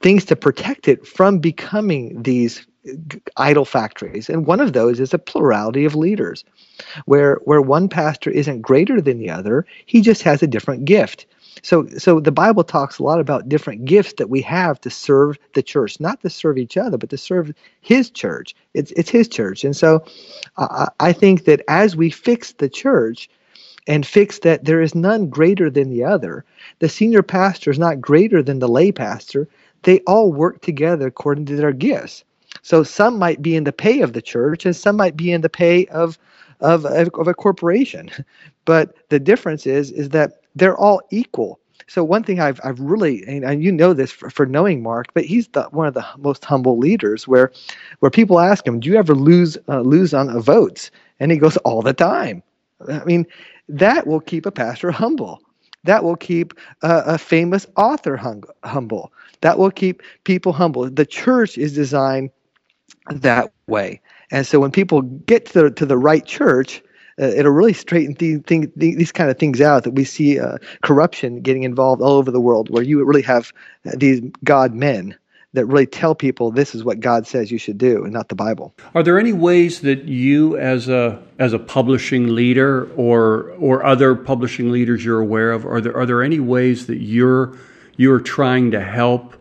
things 0.01 0.25
to 0.25 0.35
protect 0.35 0.87
it 0.87 1.05
from 1.05 1.39
becoming 1.39 2.21
these 2.21 2.65
idol 3.35 3.65
factories. 3.65 4.29
And 4.29 4.45
one 4.45 4.61
of 4.61 4.73
those 4.73 4.99
is 4.99 5.13
a 5.13 5.19
plurality 5.19 5.85
of 5.85 5.95
leaders, 5.95 6.43
where 7.05 7.35
where 7.43 7.61
one 7.61 7.89
pastor 7.89 8.29
isn't 8.29 8.61
greater 8.61 9.01
than 9.01 9.19
the 9.19 9.29
other, 9.29 9.65
he 9.85 10.01
just 10.01 10.23
has 10.23 10.41
a 10.41 10.47
different 10.47 10.85
gift. 10.85 11.25
So, 11.63 11.87
so 11.97 12.19
the 12.19 12.31
Bible 12.31 12.63
talks 12.63 12.99
a 12.99 13.03
lot 13.03 13.19
about 13.19 13.49
different 13.49 13.85
gifts 13.85 14.13
that 14.19 14.29
we 14.29 14.41
have 14.41 14.79
to 14.81 14.89
serve 14.89 15.37
the 15.53 15.63
church, 15.63 15.99
not 15.99 16.21
to 16.21 16.29
serve 16.29 16.57
each 16.57 16.77
other, 16.77 16.97
but 16.97 17.09
to 17.09 17.17
serve 17.17 17.51
His 17.81 18.09
church. 18.09 18.55
It's 18.73 18.91
it's 18.91 19.09
His 19.09 19.27
church, 19.27 19.63
and 19.63 19.75
so 19.75 20.05
I 20.57 21.13
think 21.13 21.45
that 21.45 21.61
as 21.67 21.95
we 21.95 22.09
fix 22.09 22.53
the 22.53 22.69
church 22.69 23.29
and 23.87 24.05
fix 24.05 24.39
that 24.39 24.65
there 24.65 24.81
is 24.81 24.93
none 24.93 25.29
greater 25.29 25.69
than 25.69 25.89
the 25.89 26.03
other, 26.03 26.45
the 26.79 26.89
senior 26.89 27.23
pastor 27.23 27.71
is 27.71 27.79
not 27.79 28.01
greater 28.01 28.43
than 28.43 28.59
the 28.59 28.67
lay 28.67 28.91
pastor. 28.91 29.47
They 29.83 29.99
all 30.01 30.31
work 30.31 30.61
together 30.61 31.07
according 31.07 31.45
to 31.47 31.55
their 31.55 31.73
gifts. 31.73 32.23
So 32.61 32.83
some 32.83 33.17
might 33.17 33.41
be 33.41 33.55
in 33.55 33.63
the 33.63 33.73
pay 33.73 34.01
of 34.01 34.13
the 34.13 34.21
church, 34.21 34.65
and 34.65 34.75
some 34.75 34.97
might 34.97 35.15
be 35.15 35.31
in 35.31 35.41
the 35.41 35.49
pay 35.49 35.85
of 35.87 36.17
of, 36.59 36.85
of 36.85 37.27
a 37.27 37.33
corporation. 37.33 38.09
But 38.65 38.95
the 39.07 39.19
difference 39.19 39.65
is 39.65 39.91
is 39.91 40.09
that 40.09 40.41
they're 40.55 40.75
all 40.77 41.01
equal. 41.09 41.59
So 41.87 42.03
one 42.03 42.23
thing 42.23 42.41
I've 42.41 42.59
I've 42.65 42.81
really 42.81 43.23
and 43.25 43.63
you 43.63 43.71
know 43.71 43.93
this 43.93 44.11
for, 44.11 44.29
for 44.29 44.45
knowing 44.45 44.83
Mark, 44.83 45.07
but 45.13 45.23
he's 45.23 45.47
the, 45.49 45.63
one 45.71 45.87
of 45.87 45.93
the 45.93 46.05
most 46.17 46.43
humble 46.43 46.77
leaders. 46.77 47.27
Where 47.29 47.51
where 47.99 48.11
people 48.11 48.39
ask 48.39 48.67
him, 48.67 48.81
"Do 48.81 48.89
you 48.89 48.97
ever 48.97 49.15
lose 49.15 49.57
uh, 49.69 49.81
lose 49.81 50.13
on 50.13 50.37
votes?" 50.41 50.91
and 51.21 51.31
he 51.31 51.37
goes, 51.37 51.55
"All 51.57 51.81
the 51.81 51.93
time." 51.93 52.43
I 52.89 53.03
mean, 53.05 53.25
that 53.69 54.05
will 54.05 54.19
keep 54.19 54.45
a 54.45 54.51
pastor 54.51 54.91
humble. 54.91 55.41
That 55.83 56.03
will 56.03 56.15
keep 56.15 56.53
a, 56.81 57.03
a 57.05 57.17
famous 57.17 57.65
author 57.75 58.17
hum, 58.17 58.43
humble. 58.63 59.11
That 59.41 59.57
will 59.57 59.71
keep 59.71 60.01
people 60.23 60.53
humble. 60.53 60.89
The 60.89 61.05
church 61.05 61.57
is 61.57 61.73
designed 61.73 62.31
that 63.09 63.51
way. 63.67 64.01
And 64.31 64.45
so 64.45 64.59
when 64.59 64.71
people 64.71 65.01
get 65.01 65.45
to 65.47 65.63
the, 65.63 65.71
to 65.71 65.85
the 65.85 65.97
right 65.97 66.25
church, 66.25 66.83
uh, 67.19 67.25
it'll 67.25 67.51
really 67.51 67.73
straighten 67.73 68.15
thing, 68.15 68.71
the, 68.75 68.95
these 68.95 69.11
kind 69.11 69.29
of 69.29 69.39
things 69.39 69.61
out 69.61 69.83
that 69.83 69.91
we 69.91 70.03
see 70.03 70.39
uh, 70.39 70.57
corruption 70.83 71.41
getting 71.41 71.63
involved 71.63 72.01
all 72.01 72.13
over 72.13 72.29
the 72.29 72.41
world, 72.41 72.69
where 72.69 72.83
you 72.83 73.03
really 73.03 73.21
have 73.23 73.51
these 73.95 74.21
God 74.43 74.73
men 74.73 75.17
that 75.57 75.65
really 75.65 75.87
tell 75.87 76.13
people 76.13 76.51
this 76.51 76.75
is 76.75 76.83
what 76.83 76.99
God 76.99 77.25
says 77.25 77.49
you 77.49 77.57
should 77.57 77.79
do 77.79 78.03
and 78.03 78.13
not 78.13 78.29
the 78.29 78.35
Bible. 78.35 78.75
Are 78.93 79.01
there 79.01 79.19
any 79.19 79.33
ways 79.33 79.81
that 79.81 80.03
you 80.05 80.55
as 80.57 80.87
a 80.87 81.19
as 81.39 81.51
a 81.51 81.59
publishing 81.59 82.35
leader 82.35 82.91
or 82.95 83.55
or 83.59 83.83
other 83.83 84.13
publishing 84.13 84.71
leaders 84.71 85.03
you're 85.03 85.19
aware 85.19 85.51
of 85.51 85.65
are 85.65 85.81
there 85.81 85.97
are 85.97 86.05
there 86.05 86.21
any 86.21 86.39
ways 86.39 86.85
that 86.85 86.99
you're 86.99 87.57
you're 87.95 88.19
trying 88.19 88.69
to 88.71 88.81
help 88.81 89.35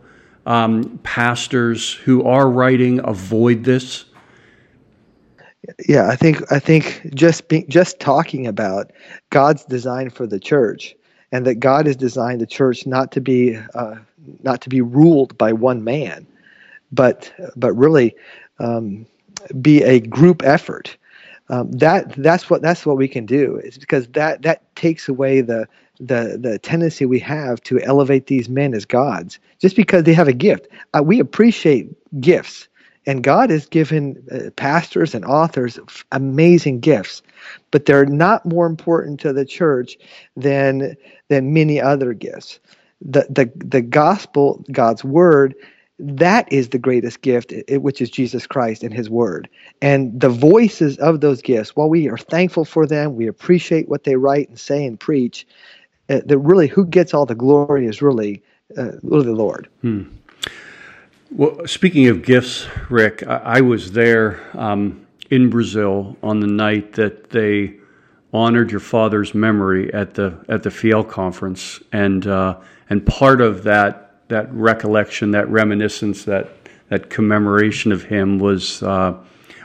um, 0.47 0.99
pastors 1.03 1.93
who 1.93 2.23
are 2.23 2.49
writing 2.49 2.99
avoid 3.03 3.63
this? 3.63 4.05
yeah, 5.87 6.07
I 6.07 6.15
think 6.15 6.51
I 6.51 6.59
think 6.59 7.11
just 7.13 7.47
be, 7.49 7.63
just 7.67 7.99
talking 7.99 8.47
about 8.47 8.91
God's 9.29 9.65
design 9.65 10.09
for 10.09 10.25
the 10.25 10.39
church, 10.39 10.95
and 11.31 11.45
that 11.45 11.55
God 11.55 11.85
has 11.85 11.95
designed 11.95 12.41
the 12.41 12.47
church 12.47 12.87
not 12.87 13.11
to 13.11 13.21
be 13.21 13.59
uh, 13.75 13.95
not 14.43 14.61
to 14.61 14.69
be 14.69 14.81
ruled 14.81 15.37
by 15.37 15.53
one 15.53 15.83
man, 15.83 16.27
but 16.91 17.31
but 17.55 17.73
really 17.73 18.15
um, 18.59 19.05
be 19.61 19.83
a 19.83 19.99
group 19.99 20.43
effort. 20.43 20.97
Um, 21.49 21.71
that 21.71 22.13
that's 22.17 22.49
what 22.49 22.61
that's 22.61 22.85
what 22.85 22.97
we 22.97 23.07
can 23.07 23.25
do. 23.25 23.57
Is 23.57 23.77
because 23.77 24.07
that 24.09 24.41
that 24.41 24.75
takes 24.75 25.07
away 25.07 25.41
the 25.41 25.67
the 25.99 26.37
the 26.39 26.59
tendency 26.59 27.05
we 27.05 27.19
have 27.19 27.61
to 27.63 27.79
elevate 27.81 28.27
these 28.27 28.49
men 28.49 28.73
as 28.73 28.85
gods 28.85 29.39
just 29.59 29.75
because 29.75 30.03
they 30.03 30.13
have 30.13 30.27
a 30.27 30.33
gift. 30.33 30.67
Uh, 30.93 31.01
we 31.03 31.19
appreciate 31.19 31.89
gifts 32.21 32.67
and 33.07 33.23
God 33.23 33.49
has 33.49 33.65
given 33.65 34.21
uh, 34.31 34.51
pastors 34.57 35.15
and 35.15 35.23
authors 35.23 35.79
amazing 36.11 36.81
gifts, 36.81 37.23
but 37.71 37.85
they're 37.85 38.05
not 38.05 38.45
more 38.45 38.67
important 38.67 39.19
to 39.21 39.33
the 39.33 39.45
church 39.45 39.97
than 40.35 40.95
than 41.29 41.53
many 41.53 41.81
other 41.81 42.13
gifts. 42.13 42.59
The 43.01 43.27
the 43.29 43.51
the 43.55 43.81
gospel, 43.81 44.63
God's 44.71 45.03
word, 45.03 45.55
that 45.99 46.51
is 46.51 46.69
the 46.69 46.77
greatest 46.77 47.21
gift, 47.21 47.53
which 47.69 48.01
is 48.01 48.09
Jesus 48.09 48.45
Christ 48.45 48.83
and 48.83 48.93
His 48.93 49.09
Word. 49.09 49.49
And 49.81 50.19
the 50.19 50.29
voices 50.29 50.97
of 50.97 51.21
those 51.21 51.41
gifts, 51.41 51.75
while 51.75 51.89
we 51.89 52.07
are 52.07 52.17
thankful 52.17 52.65
for 52.65 52.85
them, 52.85 53.15
we 53.15 53.27
appreciate 53.27 53.89
what 53.89 54.03
they 54.03 54.15
write 54.15 54.49
and 54.49 54.59
say 54.59 54.85
and 54.85 54.99
preach. 54.99 55.47
Uh, 56.09 56.21
that 56.25 56.37
really, 56.37 56.67
who 56.67 56.85
gets 56.85 57.13
all 57.13 57.25
the 57.25 57.35
glory 57.35 57.85
is 57.85 58.01
really, 58.01 58.41
uh, 58.77 58.91
really 59.03 59.25
the 59.25 59.33
Lord. 59.33 59.67
Hmm. 59.81 60.03
Well, 61.31 61.67
speaking 61.67 62.07
of 62.07 62.23
gifts, 62.23 62.65
Rick, 62.89 63.27
I, 63.27 63.57
I 63.57 63.61
was 63.61 63.91
there 63.91 64.39
um, 64.57 65.05
in 65.29 65.49
Brazil 65.49 66.15
on 66.23 66.39
the 66.39 66.47
night 66.47 66.93
that 66.93 67.31
they 67.31 67.73
honored 68.31 68.71
your 68.71 68.79
father's 68.79 69.33
memory 69.33 69.93
at 69.93 70.13
the 70.13 70.37
at 70.47 70.63
the 70.63 70.71
Fiel 70.71 71.03
conference, 71.03 71.81
and 71.91 72.25
uh, 72.27 72.57
and 72.89 73.05
part 73.05 73.41
of 73.41 73.63
that 73.63 74.03
that 74.29 74.53
recollection, 74.53 75.31
that 75.31 75.49
reminiscence, 75.49 76.25
that 76.25 76.49
that 76.89 77.09
commemoration 77.09 77.91
of 77.91 78.03
him 78.03 78.39
was 78.39 78.83
uh, 78.83 79.13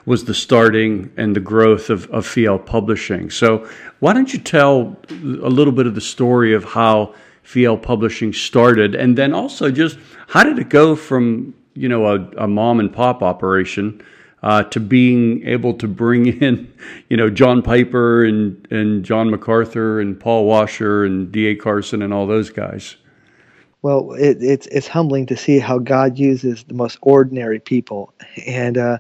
was 0.05 0.25
the 0.25 0.35
starting 0.35 1.13
and 1.17 1.37
the 1.37 1.41
growth 1.41 1.91
of, 1.91 2.11
of 2.11 2.27
Fiel 2.27 2.59
Publishing. 2.59 3.31
So, 3.31 3.69
why 4.01 4.13
don't 4.13 4.33
you 4.33 4.39
tell 4.41 4.97
a 5.11 5.49
little 5.49 5.73
bit 5.73 5.87
of 5.87 5.95
the 5.95 6.01
story 6.01 6.55
of 6.55 6.65
how 6.65 7.15
Fiel 7.43 7.77
Publishing 7.77 8.33
started, 8.33 8.95
and 8.95 9.17
then 9.17 9.33
also 9.33 9.71
just 9.71 9.99
how 10.29 10.43
did 10.43 10.59
it 10.59 10.69
go 10.69 10.97
from 10.97 11.55
you 11.75 11.89
know 11.89 12.07
a, 12.07 12.45
a 12.45 12.49
mom 12.49 12.81
and 12.81 12.93
pop 12.93 13.23
operation 13.23 14.03
uh, 14.43 14.65
to 14.65 14.81
being 14.81 15.47
able 15.47 15.75
to 15.75 15.87
bring 15.87 16.27
in 16.43 16.73
you 17.09 17.17
know 17.17 17.31
John 17.31 17.63
Piper 17.63 18.25
and 18.25 18.67
and 18.71 19.05
John 19.05 19.31
MacArthur 19.31 20.01
and 20.01 20.19
Paul 20.19 20.47
Washer 20.47 21.05
and 21.05 21.31
D. 21.31 21.47
A. 21.49 21.57
Carson 21.57 22.03
and 22.03 22.13
all 22.13 22.27
those 22.27 22.51
guys? 22.51 22.97
Well, 23.83 24.13
it, 24.13 24.39
it's 24.41 24.69
it's 24.69 24.87
humbling 24.87 25.27
to 25.27 25.37
see 25.37 25.59
how 25.59 25.79
God 25.79 26.17
uses 26.17 26.63
the 26.63 26.75
most 26.75 26.99
ordinary 27.03 27.59
people, 27.59 28.15
and 28.47 28.79
uh, 28.79 28.99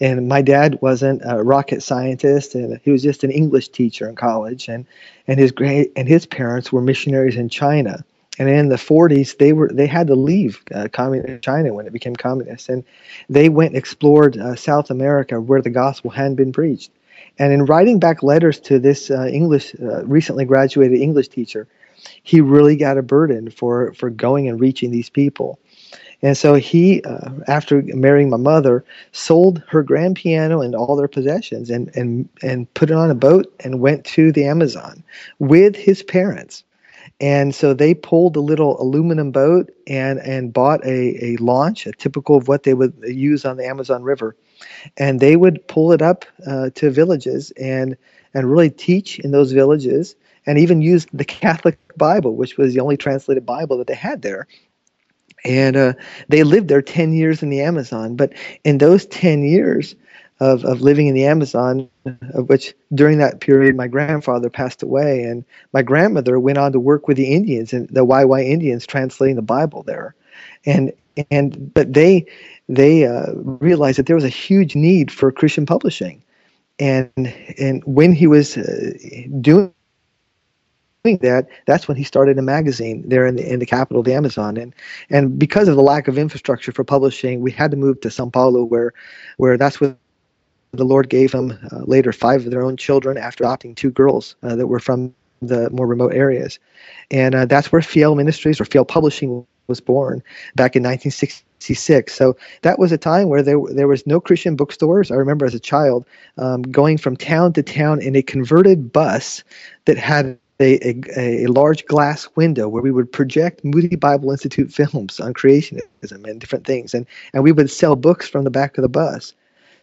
and 0.00 0.28
my 0.28 0.42
dad 0.42 0.78
wasn't 0.80 1.22
a 1.24 1.42
rocket 1.42 1.82
scientist, 1.82 2.54
and 2.54 2.80
he 2.84 2.92
was 2.92 3.02
just 3.02 3.24
an 3.24 3.32
English 3.32 3.70
teacher 3.70 4.08
in 4.08 4.14
college, 4.14 4.68
and 4.68 4.86
and 5.26 5.40
his 5.40 5.50
great 5.50 5.90
and 5.96 6.06
his 6.06 6.24
parents 6.24 6.70
were 6.72 6.80
missionaries 6.80 7.34
in 7.34 7.48
China, 7.48 8.04
and 8.38 8.48
in 8.48 8.68
the 8.68 8.76
40s 8.76 9.38
they 9.38 9.52
were 9.52 9.70
they 9.72 9.88
had 9.88 10.06
to 10.06 10.14
leave 10.14 10.62
uh, 10.72 10.86
communist 10.92 11.42
China 11.42 11.74
when 11.74 11.88
it 11.88 11.92
became 11.92 12.14
communist, 12.14 12.68
and 12.68 12.84
they 13.28 13.48
went 13.48 13.70
and 13.70 13.76
explored 13.76 14.36
uh, 14.36 14.54
South 14.54 14.90
America 14.90 15.40
where 15.40 15.62
the 15.62 15.70
gospel 15.70 16.10
hadn't 16.10 16.36
been 16.36 16.52
preached. 16.52 16.92
And 17.40 17.52
in 17.52 17.64
writing 17.64 17.98
back 17.98 18.22
letters 18.22 18.60
to 18.60 18.78
this 18.78 19.10
uh, 19.10 19.26
English 19.26 19.74
uh, 19.82 20.04
recently 20.04 20.44
graduated 20.44 21.00
English 21.00 21.28
teacher, 21.28 21.66
he 22.22 22.40
really 22.40 22.76
got 22.76 22.98
a 22.98 23.02
burden 23.02 23.50
for 23.50 23.92
for 23.94 24.10
going 24.10 24.48
and 24.48 24.60
reaching 24.60 24.90
these 24.90 25.10
people. 25.10 25.58
And 26.24 26.36
so 26.36 26.54
he, 26.54 27.02
uh, 27.02 27.30
after 27.48 27.82
marrying 27.82 28.30
my 28.30 28.36
mother, 28.36 28.84
sold 29.10 29.62
her 29.68 29.82
grand 29.82 30.14
piano 30.16 30.60
and 30.60 30.74
all 30.74 30.94
their 30.94 31.08
possessions 31.08 31.68
and, 31.68 31.90
and, 31.96 32.28
and 32.42 32.72
put 32.74 32.90
it 32.90 32.96
on 32.96 33.10
a 33.10 33.14
boat 33.14 33.52
and 33.64 33.80
went 33.80 34.04
to 34.06 34.30
the 34.30 34.44
Amazon 34.44 35.02
with 35.40 35.74
his 35.74 36.02
parents. 36.04 36.62
And 37.20 37.54
so 37.54 37.74
they 37.74 37.94
pulled 37.94 38.36
a 38.36 38.40
little 38.40 38.80
aluminum 38.80 39.32
boat 39.32 39.70
and, 39.88 40.20
and 40.20 40.52
bought 40.52 40.84
a, 40.84 41.24
a 41.24 41.36
launch, 41.38 41.86
a 41.86 41.92
typical 41.92 42.36
of 42.36 42.46
what 42.48 42.62
they 42.62 42.74
would 42.74 42.94
use 43.02 43.44
on 43.44 43.56
the 43.56 43.66
Amazon 43.66 44.04
River. 44.04 44.36
and 44.96 45.20
they 45.20 45.36
would 45.36 45.66
pull 45.68 45.92
it 45.92 46.02
up 46.02 46.24
uh, 46.46 46.70
to 46.74 46.90
villages 46.90 47.52
and 47.52 47.96
and 48.34 48.50
really 48.50 48.70
teach 48.70 49.18
in 49.20 49.30
those 49.30 49.52
villages 49.52 50.16
and 50.46 50.58
even 50.58 50.82
used 50.82 51.08
the 51.12 51.24
Catholic 51.24 51.78
Bible, 51.96 52.34
which 52.36 52.56
was 52.56 52.74
the 52.74 52.80
only 52.80 52.96
translated 52.96 53.46
Bible 53.46 53.78
that 53.78 53.86
they 53.86 53.94
had 53.94 54.22
there. 54.22 54.46
And 55.44 55.76
uh, 55.76 55.92
they 56.28 56.42
lived 56.42 56.68
there 56.68 56.82
10 56.82 57.12
years 57.12 57.42
in 57.42 57.50
the 57.50 57.62
Amazon. 57.62 58.16
But 58.16 58.32
in 58.64 58.78
those 58.78 59.06
10 59.06 59.42
years 59.42 59.94
of, 60.40 60.64
of 60.64 60.80
living 60.80 61.06
in 61.06 61.14
the 61.14 61.26
Amazon, 61.26 61.88
of 62.34 62.48
which 62.48 62.74
during 62.94 63.18
that 63.18 63.40
period 63.40 63.76
my 63.76 63.88
grandfather 63.88 64.50
passed 64.50 64.82
away, 64.82 65.22
and 65.22 65.44
my 65.72 65.82
grandmother 65.82 66.38
went 66.38 66.58
on 66.58 66.72
to 66.72 66.80
work 66.80 67.08
with 67.08 67.16
the 67.16 67.32
Indians 67.32 67.72
and 67.72 67.88
the 67.88 68.04
Wai 68.04 68.24
Wai 68.24 68.42
Indians 68.42 68.86
translating 68.86 69.36
the 69.36 69.42
Bible 69.42 69.82
there. 69.82 70.14
And 70.64 70.92
and 71.30 71.72
but 71.74 71.92
they 71.92 72.26
they 72.68 73.04
uh, 73.04 73.32
realized 73.34 73.98
that 73.98 74.06
there 74.06 74.16
was 74.16 74.24
a 74.24 74.28
huge 74.28 74.74
need 74.74 75.10
for 75.10 75.30
Christian 75.30 75.66
publishing, 75.66 76.22
and 76.78 77.32
and 77.58 77.82
when 77.84 78.12
he 78.12 78.26
was 78.26 78.56
uh, 78.56 78.92
doing 79.40 79.72
that, 81.04 81.48
that's 81.66 81.88
when 81.88 81.96
he 81.96 82.04
started 82.04 82.38
a 82.38 82.42
magazine 82.42 83.02
there 83.08 83.26
in 83.26 83.34
the 83.34 83.52
in 83.52 83.58
the 83.58 83.66
capital 83.66 84.00
of 84.00 84.04
the 84.04 84.14
Amazon. 84.14 84.56
And 84.56 84.72
and 85.10 85.36
because 85.36 85.66
of 85.66 85.74
the 85.74 85.82
lack 85.82 86.06
of 86.06 86.16
infrastructure 86.16 86.70
for 86.70 86.84
publishing, 86.84 87.40
we 87.40 87.50
had 87.50 87.72
to 87.72 87.76
move 87.76 88.00
to 88.02 88.10
Sao 88.10 88.26
Paulo, 88.26 88.62
where 88.62 88.92
where 89.36 89.58
that's 89.58 89.80
where 89.80 89.96
the 90.70 90.84
Lord 90.84 91.08
gave 91.08 91.32
him 91.32 91.58
uh, 91.72 91.80
later 91.86 92.12
five 92.12 92.44
of 92.44 92.52
their 92.52 92.62
own 92.62 92.76
children 92.76 93.18
after 93.18 93.42
adopting 93.42 93.74
two 93.74 93.90
girls 93.90 94.36
uh, 94.44 94.54
that 94.54 94.68
were 94.68 94.78
from 94.78 95.12
the 95.40 95.68
more 95.70 95.88
remote 95.88 96.14
areas. 96.14 96.60
And 97.10 97.34
uh, 97.34 97.46
that's 97.46 97.72
where 97.72 97.82
Fiel 97.82 98.14
Ministries 98.14 98.60
or 98.60 98.64
Fiel 98.64 98.84
Publishing 98.84 99.44
was 99.66 99.80
born 99.80 100.22
back 100.54 100.76
in 100.76 100.84
1966. 100.84 102.14
So 102.14 102.36
that 102.62 102.78
was 102.78 102.92
a 102.92 102.98
time 102.98 103.28
where 103.28 103.42
there 103.42 103.58
there 103.70 103.88
was 103.88 104.06
no 104.06 104.20
Christian 104.20 104.54
bookstores. 104.54 105.10
I 105.10 105.16
remember 105.16 105.46
as 105.46 105.54
a 105.54 105.60
child 105.60 106.06
um, 106.38 106.62
going 106.62 106.96
from 106.96 107.16
town 107.16 107.54
to 107.54 107.62
town 107.64 108.00
in 108.00 108.14
a 108.14 108.22
converted 108.22 108.92
bus 108.92 109.42
that 109.86 109.98
had 109.98 110.38
a, 110.62 110.78
a, 111.18 111.44
a, 111.44 111.46
large 111.46 111.84
glass 111.86 112.28
window 112.36 112.68
where 112.68 112.82
we 112.82 112.90
would 112.90 113.10
project 113.10 113.64
Moody 113.64 113.96
Bible 113.96 114.30
Institute 114.30 114.72
films 114.72 115.20
on 115.20 115.34
creationism 115.34 116.24
and 116.24 116.40
different 116.40 116.66
things, 116.66 116.94
and 116.94 117.06
and 117.34 117.42
we 117.42 117.52
would 117.52 117.70
sell 117.70 117.96
books 117.96 118.28
from 118.28 118.44
the 118.44 118.50
back 118.50 118.78
of 118.78 118.82
the 118.82 118.88
bus. 118.88 119.34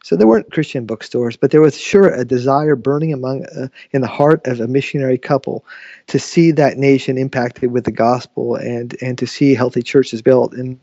So 0.04 0.15
there 0.15 0.28
weren't 0.28 0.52
Christian 0.52 0.86
bookstores, 0.86 1.36
but 1.36 1.52
there 1.52 1.62
was 1.62 1.78
sure 1.78 2.10
a 2.10 2.24
desire 2.24 2.76
burning 2.76 3.12
among 3.12 3.46
uh, 3.48 3.68
in 3.92 4.02
the 4.02 4.08
heart 4.08 4.46
of 4.48 4.60
a 4.60 4.68
missionary 4.68 5.18
couple 5.18 5.65
to 6.08 6.18
see 6.18 6.52
that 6.52 6.78
nation 6.78 7.18
impacted 7.18 7.72
with 7.72 7.84
the 7.84 7.92
gospel 7.92 8.56
and 8.56 8.96
and 9.02 9.18
to 9.18 9.28
see 9.28 9.54
healthy 9.54 9.82
churches 9.82 10.22
built 10.22 10.54
and 10.54 10.80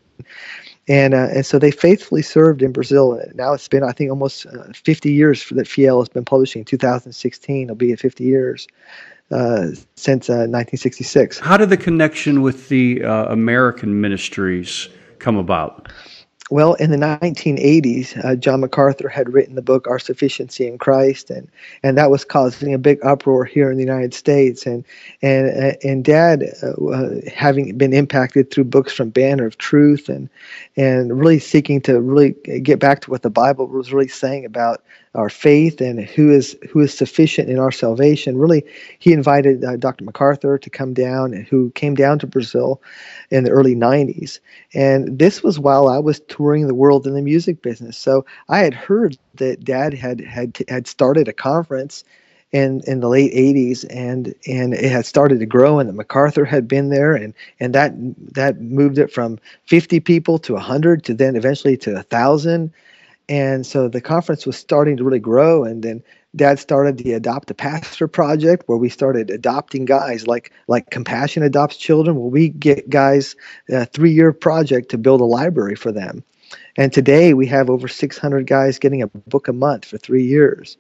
and 0.89 1.15
uh, 1.15 1.29
and 1.33 1.47
so 1.47 1.59
they 1.59 1.71
faithfully 1.71 2.23
served 2.23 2.63
in 2.63 2.73
Brazil. 2.73 3.21
Now 3.35 3.55
it's 3.55 3.69
been 3.69 3.83
I 3.83 3.93
think 3.93 4.11
almost 4.11 4.47
uh, 4.47 4.73
50 4.75 5.13
years 5.13 5.49
that 5.51 5.67
Fiel 5.67 6.01
has 6.01 6.09
been 6.09 6.25
publishing. 6.25 6.65
2016 6.65 7.63
it'll 7.65 7.75
be 7.75 7.93
at 7.93 8.01
50 8.01 8.25
years 8.25 8.69
uh, 9.31 9.69
since 9.97 10.29
1966. 10.29 11.41
Uh, 11.41 11.45
How 11.45 11.57
did 11.57 11.71
the 11.71 11.77
connection 11.77 12.43
with 12.43 12.69
the 12.69 13.03
uh, 13.05 13.27
American 13.33 14.01
ministries 14.01 14.89
come 15.19 15.37
about? 15.37 15.89
Well, 16.49 16.75
in 16.75 16.93
the 16.93 16.97
1980s, 16.97 18.25
uh, 18.25 18.37
John 18.37 18.61
MacArthur 18.61 19.09
had 19.09 19.33
written 19.33 19.57
the 19.57 19.63
book 19.63 19.89
Our 19.89 19.99
Sufficiency 19.99 20.65
in 20.65 20.79
Christ, 20.79 21.29
and, 21.29 21.49
and 21.83 21.99
that 21.99 22.09
was 22.09 22.25
causing 22.25 22.73
a 22.73 22.79
big 22.79 23.05
uproar 23.05 23.45
here 23.45 23.69
in 23.69 23.77
the 23.77 23.83
United 23.83 24.15
States. 24.15 24.65
And 24.65 24.85
and 25.23 25.49
uh, 25.49 25.77
and 25.83 26.05
Dad, 26.05 26.45
uh, 26.63 27.07
having 27.35 27.77
been 27.77 27.93
impacted 27.93 28.53
through 28.53 28.65
books 28.65 28.93
from 28.93 29.11
Banner 29.11 29.45
of 29.45 29.59
Truth, 29.59 30.09
and 30.09 30.29
and 30.77 31.19
really 31.19 31.41
seeking 31.41 31.81
to 31.81 32.01
really 32.01 32.37
get 32.63 32.79
back 32.79 33.01
to 33.01 33.11
what 33.11 33.23
the 33.23 33.31
Bible 33.31 33.67
was 33.67 33.93
really 33.93 34.07
saying 34.07 34.45
about 34.45 34.85
our 35.17 35.29
faith 35.29 35.81
and 35.81 36.01
who 36.01 36.31
is 36.31 36.57
who 36.71 36.81
is 36.81 36.95
sufficient 36.95 37.49
in 37.49 37.59
our 37.59 37.73
salvation. 37.73 38.37
Really, 38.37 38.65
he 38.99 39.13
invited 39.13 39.65
uh, 39.65 39.77
Dr. 39.77 40.05
MacArthur 40.05 40.59
to 40.59 40.71
come 40.71 40.95
down, 40.95 41.33
who 41.33 41.71
came 41.71 41.95
down 41.95 42.19
to 42.21 42.27
Brazil 42.27 42.81
in 43.31 43.45
the 43.45 43.51
early 43.51 43.75
'90s. 43.75 44.39
And 44.75 45.19
this 45.19 45.43
was 45.43 45.59
while 45.59 45.89
I 45.89 45.99
was 45.99 46.21
touring 46.29 46.67
the 46.67 46.75
world 46.75 47.07
in 47.07 47.15
the 47.15 47.23
music 47.23 47.63
business. 47.63 47.97
So 47.97 48.25
I 48.49 48.59
had 48.59 48.75
heard 48.75 49.17
that 49.37 49.65
Dad 49.65 49.95
had 49.95 50.21
had 50.21 50.59
had 50.69 50.87
started 50.87 51.29
a 51.29 51.33
conference 51.33 52.05
in 52.53 52.81
in 52.87 53.01
the 53.01 53.09
late 53.09 53.33
80s 53.35 53.85
and 53.91 54.35
and 54.47 54.73
it 54.73 54.91
had 54.91 55.05
started 55.05 55.41
to 55.41 55.47
grow 55.47 55.81
and 55.81 55.93
MacArthur 55.95 56.45
had 56.45 56.69
been 56.69 56.91
there 56.91 57.13
and 57.15 57.35
and 57.59 57.75
that 57.75 57.93
that 58.35 58.61
moved 58.61 58.99
it 58.99 59.13
from 59.13 59.39
50 59.65 59.99
people 60.01 60.39
to 60.39 60.53
100 60.55 61.03
to 61.05 61.15
then 61.15 61.35
eventually 61.35 61.77
to 61.79 61.95
1000 61.95 62.73
and 63.29 63.67
so 63.67 63.89
the 63.89 64.01
conference 64.01 64.47
was 64.47 64.57
starting 64.57 64.97
to 64.97 65.05
really 65.05 65.19
grow. 65.19 65.65
And 65.65 65.83
then 65.83 66.03
Dad 66.37 66.59
started 66.59 66.99
the 66.99 67.13
Adopt 67.15 67.51
a 67.51 67.55
Pastor 67.55 68.07
project, 68.07 68.65
where 68.67 68.79
we 68.79 68.89
started 68.89 69.31
adopting 69.31 69.85
guys 69.85 70.27
like 70.27 70.53
like 70.69 70.91
Compassion 70.91 71.43
adopts 71.43 71.77
children. 71.77 72.17
Where 72.17 72.31
we 72.31 72.51
get 72.51 72.89
guys 72.89 73.35
uh, 73.73 73.79
a 73.79 73.87
three 73.87 74.13
year 74.13 74.33
project 74.33 74.91
to 74.91 74.99
build 74.99 75.21
a 75.21 75.25
library 75.25 75.75
for 75.75 75.91
them. 75.91 76.23
And 76.77 76.93
today 76.93 77.35
we 77.35 77.47
have 77.47 77.71
over 77.71 77.89
600 77.89 78.47
guys 78.47 78.79
getting 78.79 79.03
a 79.03 79.07
book 79.07 79.49
a 79.49 79.53
month 79.53 79.87
for 79.87 79.99
three 79.99 80.25
years. 80.25 80.77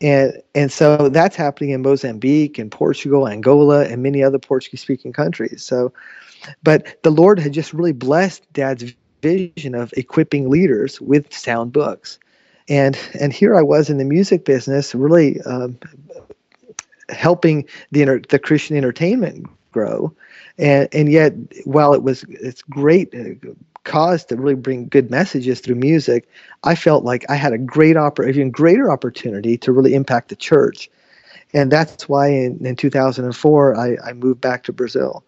And, 0.00 0.42
and 0.54 0.72
so 0.72 1.08
that's 1.08 1.36
happening 1.36 1.70
in 1.70 1.82
Mozambique 1.82 2.58
and 2.58 2.70
Portugal, 2.70 3.28
Angola, 3.28 3.84
and 3.84 4.02
many 4.02 4.22
other 4.22 4.38
Portuguese 4.38 4.80
speaking 4.80 5.12
countries. 5.12 5.62
So, 5.62 5.92
but 6.62 7.02
the 7.02 7.10
Lord 7.10 7.38
had 7.38 7.52
just 7.52 7.74
really 7.74 7.92
blessed 7.92 8.50
Dad's 8.52 8.94
vision 9.22 9.74
of 9.74 9.92
equipping 9.96 10.48
leaders 10.50 11.00
with 11.00 11.32
sound 11.32 11.72
books. 11.72 12.18
And 12.68 12.98
and 13.18 13.32
here 13.32 13.56
I 13.56 13.62
was 13.62 13.90
in 13.90 13.98
the 13.98 14.04
music 14.04 14.44
business, 14.44 14.94
really 14.94 15.40
um, 15.42 15.78
helping 17.08 17.66
the 17.90 18.24
the 18.28 18.38
Christian 18.38 18.76
entertainment 18.76 19.46
grow, 19.72 20.12
and 20.58 20.88
and 20.92 21.10
yet 21.10 21.34
while 21.64 21.94
it 21.94 22.02
was 22.02 22.24
it's 22.28 22.62
great 22.62 23.14
uh, 23.14 23.48
cause 23.84 24.24
to 24.26 24.36
really 24.36 24.54
bring 24.54 24.88
good 24.88 25.10
messages 25.10 25.60
through 25.60 25.74
music, 25.74 26.28
I 26.64 26.74
felt 26.74 27.04
like 27.04 27.24
I 27.30 27.34
had 27.34 27.52
a 27.52 27.58
great 27.58 27.96
oppor- 27.96 28.28
even 28.28 28.50
greater 28.50 28.90
opportunity 28.90 29.56
to 29.58 29.72
really 29.72 29.94
impact 29.94 30.28
the 30.28 30.36
church, 30.36 30.90
and 31.52 31.72
that's 31.72 32.08
why 32.08 32.28
in, 32.28 32.64
in 32.64 32.76
2004 32.76 33.76
I, 33.76 33.96
I 34.04 34.12
moved 34.12 34.40
back 34.40 34.62
to 34.64 34.72
Brazil, 34.72 35.24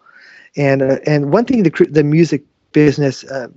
and 0.57 0.83
uh, 0.83 0.99
and 1.07 1.33
one 1.33 1.45
thing 1.45 1.63
the 1.63 1.87
the 1.91 2.05
music 2.05 2.45
business 2.73 3.25
uh, 3.25 3.49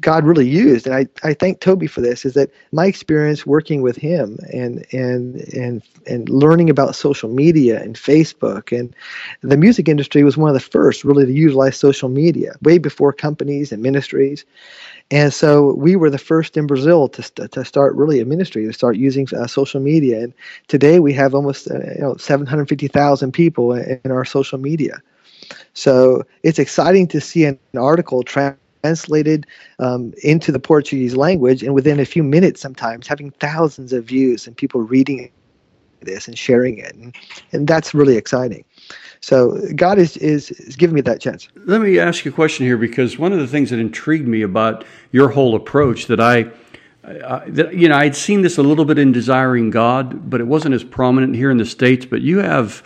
God 0.00 0.24
really 0.24 0.48
used, 0.48 0.86
and 0.86 0.94
I, 0.94 1.06
I 1.22 1.34
thank 1.34 1.60
Toby 1.60 1.86
for 1.86 2.00
this, 2.00 2.24
is 2.24 2.34
that 2.34 2.50
my 2.72 2.86
experience 2.86 3.46
working 3.46 3.82
with 3.82 3.96
him 3.96 4.38
and 4.52 4.84
and 4.92 5.36
and 5.54 5.82
and 6.06 6.28
learning 6.28 6.70
about 6.70 6.94
social 6.94 7.30
media 7.30 7.82
and 7.82 7.96
Facebook 7.96 8.76
and 8.76 8.94
the 9.42 9.56
music 9.56 9.88
industry 9.88 10.24
was 10.24 10.36
one 10.36 10.48
of 10.50 10.54
the 10.54 10.60
first 10.60 11.04
really 11.04 11.26
to 11.26 11.32
utilize 11.32 11.76
social 11.76 12.08
media 12.08 12.54
way 12.62 12.78
before 12.78 13.12
companies 13.12 13.72
and 13.72 13.82
ministries. 13.82 14.44
And 15.10 15.32
so 15.32 15.74
we 15.74 15.96
were 15.96 16.10
the 16.10 16.18
first 16.18 16.56
in 16.56 16.66
Brazil 16.66 17.08
to, 17.10 17.48
to 17.48 17.64
start 17.64 17.94
really 17.94 18.20
a 18.20 18.24
ministry 18.24 18.66
to 18.66 18.72
start 18.72 18.96
using 18.96 19.26
uh, 19.36 19.46
social 19.46 19.80
media. 19.80 20.20
And 20.22 20.34
today 20.68 20.98
we 21.00 21.12
have 21.14 21.34
almost 21.34 21.70
uh, 21.70 21.78
you 21.94 22.00
know 22.00 22.16
750,000 22.16 23.32
people 23.32 23.72
in, 23.72 24.00
in 24.04 24.10
our 24.10 24.24
social 24.24 24.58
media. 24.58 25.00
So 25.74 26.24
it's 26.42 26.58
exciting 26.58 27.06
to 27.08 27.20
see 27.20 27.44
an 27.44 27.58
article 27.76 28.22
translated 28.22 29.46
um, 29.78 30.12
into 30.22 30.52
the 30.52 30.58
Portuguese 30.58 31.16
language, 31.16 31.62
and 31.62 31.74
within 31.74 32.00
a 32.00 32.04
few 32.04 32.22
minutes, 32.22 32.60
sometimes 32.60 33.06
having 33.06 33.30
thousands 33.32 33.92
of 33.92 34.04
views 34.04 34.46
and 34.46 34.56
people 34.56 34.80
reading 34.80 35.30
this 36.02 36.28
and 36.28 36.38
sharing 36.38 36.78
it, 36.78 36.94
and, 36.94 37.14
and 37.52 37.66
that's 37.66 37.94
really 37.94 38.16
exciting. 38.16 38.64
So 39.20 39.58
God 39.74 39.98
is, 39.98 40.16
is 40.18 40.50
is 40.52 40.76
giving 40.76 40.94
me 40.94 41.00
that 41.00 41.20
chance. 41.20 41.48
Let 41.64 41.80
me 41.80 41.98
ask 41.98 42.24
you 42.24 42.30
a 42.30 42.34
question 42.34 42.66
here, 42.66 42.76
because 42.76 43.18
one 43.18 43.32
of 43.32 43.38
the 43.38 43.48
things 43.48 43.70
that 43.70 43.78
intrigued 43.78 44.28
me 44.28 44.42
about 44.42 44.84
your 45.10 45.30
whole 45.30 45.54
approach 45.54 46.06
that 46.06 46.20
I. 46.20 46.50
that, 47.48 47.72
you 47.72 47.88
know, 47.88 47.96
I'd 47.96 48.16
seen 48.16 48.42
this 48.42 48.58
a 48.58 48.62
little 48.62 48.84
bit 48.84 48.98
in 48.98 49.12
Desiring 49.12 49.70
God, 49.70 50.28
but 50.28 50.40
it 50.40 50.48
wasn't 50.48 50.74
as 50.74 50.82
prominent 50.82 51.36
here 51.36 51.50
in 51.52 51.56
the 51.56 51.64
States. 51.64 52.04
But 52.04 52.20
you 52.20 52.38
have 52.38 52.82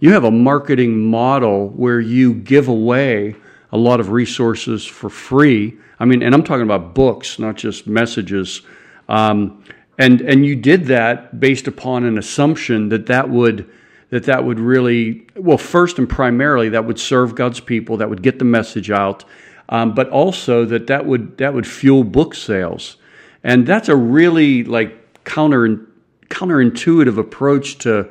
you 0.00 0.12
have 0.12 0.24
a 0.24 0.30
marketing 0.30 0.98
model 0.98 1.68
where 1.68 2.00
you 2.00 2.34
give 2.34 2.68
away 2.68 3.36
a 3.72 3.78
lot 3.78 4.00
of 4.00 4.10
resources 4.10 4.84
for 4.84 5.08
free. 5.08 5.76
I 6.00 6.06
mean, 6.06 6.22
and 6.22 6.34
I'm 6.34 6.42
talking 6.42 6.62
about 6.62 6.94
books, 6.94 7.38
not 7.38 7.56
just 7.56 7.86
messages. 7.86 8.62
Um, 9.08 9.62
and 9.98 10.22
and 10.22 10.46
you 10.46 10.56
did 10.56 10.86
that 10.86 11.38
based 11.38 11.68
upon 11.68 12.04
an 12.04 12.16
assumption 12.16 12.88
that 12.88 13.06
that 13.06 13.28
would 13.28 13.70
that 14.08 14.24
that 14.24 14.44
would 14.44 14.58
really 14.58 15.26
well 15.36 15.58
first 15.58 15.98
and 15.98 16.08
primarily 16.08 16.70
that 16.70 16.86
would 16.86 16.98
serve 16.98 17.34
God's 17.34 17.60
people, 17.60 17.98
that 17.98 18.08
would 18.08 18.22
get 18.22 18.38
the 18.38 18.44
message 18.46 18.90
out, 18.90 19.24
um, 19.68 19.94
but 19.94 20.08
also 20.08 20.64
that 20.64 20.86
that 20.86 21.04
would 21.04 21.36
that 21.36 21.52
would 21.52 21.66
fuel 21.66 22.02
book 22.02 22.34
sales, 22.34 22.96
and 23.44 23.66
that's 23.66 23.90
a 23.90 23.96
really 23.96 24.64
like 24.64 25.24
counter 25.24 25.86
counterintuitive 26.30 27.18
approach 27.18 27.76
to 27.78 28.08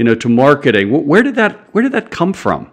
you 0.00 0.04
know, 0.04 0.14
to 0.14 0.30
marketing. 0.30 1.06
Where 1.06 1.22
did 1.22 1.34
that 1.34 1.58
where 1.74 1.82
did 1.82 1.92
that 1.92 2.10
come 2.10 2.32
from? 2.32 2.70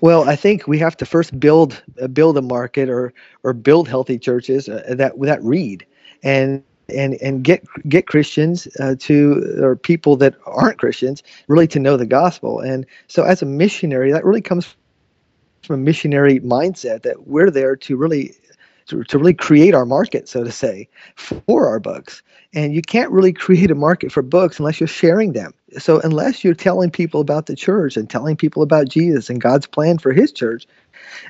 Well, 0.00 0.28
I 0.28 0.36
think 0.36 0.68
we 0.68 0.78
have 0.78 0.96
to 0.98 1.04
first 1.04 1.40
build 1.40 1.82
build 2.12 2.38
a 2.38 2.42
market 2.42 2.88
or 2.88 3.12
or 3.42 3.52
build 3.52 3.88
healthy 3.88 4.16
churches 4.16 4.68
uh, 4.68 4.84
that 4.90 5.20
that 5.20 5.42
read 5.42 5.84
and 6.22 6.62
and 6.88 7.14
and 7.14 7.42
get 7.42 7.66
get 7.88 8.06
Christians 8.06 8.68
uh, 8.78 8.94
to 9.00 9.58
or 9.60 9.74
people 9.74 10.14
that 10.18 10.36
aren't 10.46 10.78
Christians 10.78 11.24
really 11.48 11.66
to 11.66 11.80
know 11.80 11.96
the 11.96 12.06
gospel. 12.06 12.60
And 12.60 12.86
so, 13.08 13.24
as 13.24 13.42
a 13.42 13.46
missionary, 13.46 14.12
that 14.12 14.24
really 14.24 14.40
comes 14.40 14.76
from 15.64 15.80
a 15.80 15.82
missionary 15.82 16.38
mindset 16.38 17.02
that 17.02 17.26
we're 17.26 17.50
there 17.50 17.74
to 17.74 17.96
really 17.96 18.36
to, 18.88 19.04
to 19.04 19.18
really 19.18 19.34
create 19.34 19.74
our 19.74 19.86
market, 19.86 20.28
so 20.28 20.44
to 20.44 20.52
say, 20.52 20.88
for 21.14 21.68
our 21.68 21.80
books. 21.80 22.22
And 22.54 22.74
you 22.74 22.82
can't 22.82 23.10
really 23.10 23.32
create 23.32 23.70
a 23.70 23.74
market 23.74 24.10
for 24.10 24.22
books 24.22 24.58
unless 24.58 24.80
you're 24.80 24.86
sharing 24.86 25.32
them. 25.32 25.52
So 25.78 26.00
unless 26.00 26.42
you're 26.42 26.54
telling 26.54 26.90
people 26.90 27.20
about 27.20 27.46
the 27.46 27.54
church 27.54 27.96
and 27.96 28.08
telling 28.08 28.36
people 28.36 28.62
about 28.62 28.88
Jesus 28.88 29.28
and 29.28 29.40
God's 29.40 29.66
plan 29.66 29.98
for 29.98 30.12
His 30.12 30.32
church, 30.32 30.66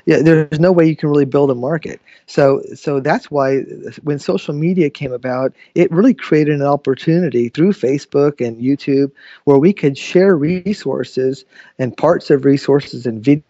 yeah, 0.05 0.21
there's 0.21 0.59
no 0.59 0.71
way 0.71 0.85
you 0.85 0.95
can 0.95 1.09
really 1.09 1.25
build 1.25 1.51
a 1.51 1.55
market. 1.55 2.01
So, 2.25 2.61
so 2.73 2.99
that's 2.99 3.29
why 3.29 3.59
when 4.03 4.17
social 4.17 4.53
media 4.53 4.89
came 4.89 5.11
about, 5.11 5.53
it 5.75 5.91
really 5.91 6.13
created 6.13 6.55
an 6.55 6.65
opportunity 6.65 7.49
through 7.49 7.73
Facebook 7.73 8.45
and 8.45 8.61
YouTube 8.61 9.11
where 9.43 9.57
we 9.57 9.73
could 9.73 9.97
share 9.97 10.35
resources 10.35 11.43
and 11.77 11.95
parts 11.95 12.29
of 12.29 12.45
resources 12.45 13.05
and 13.05 13.21
videos 13.23 13.43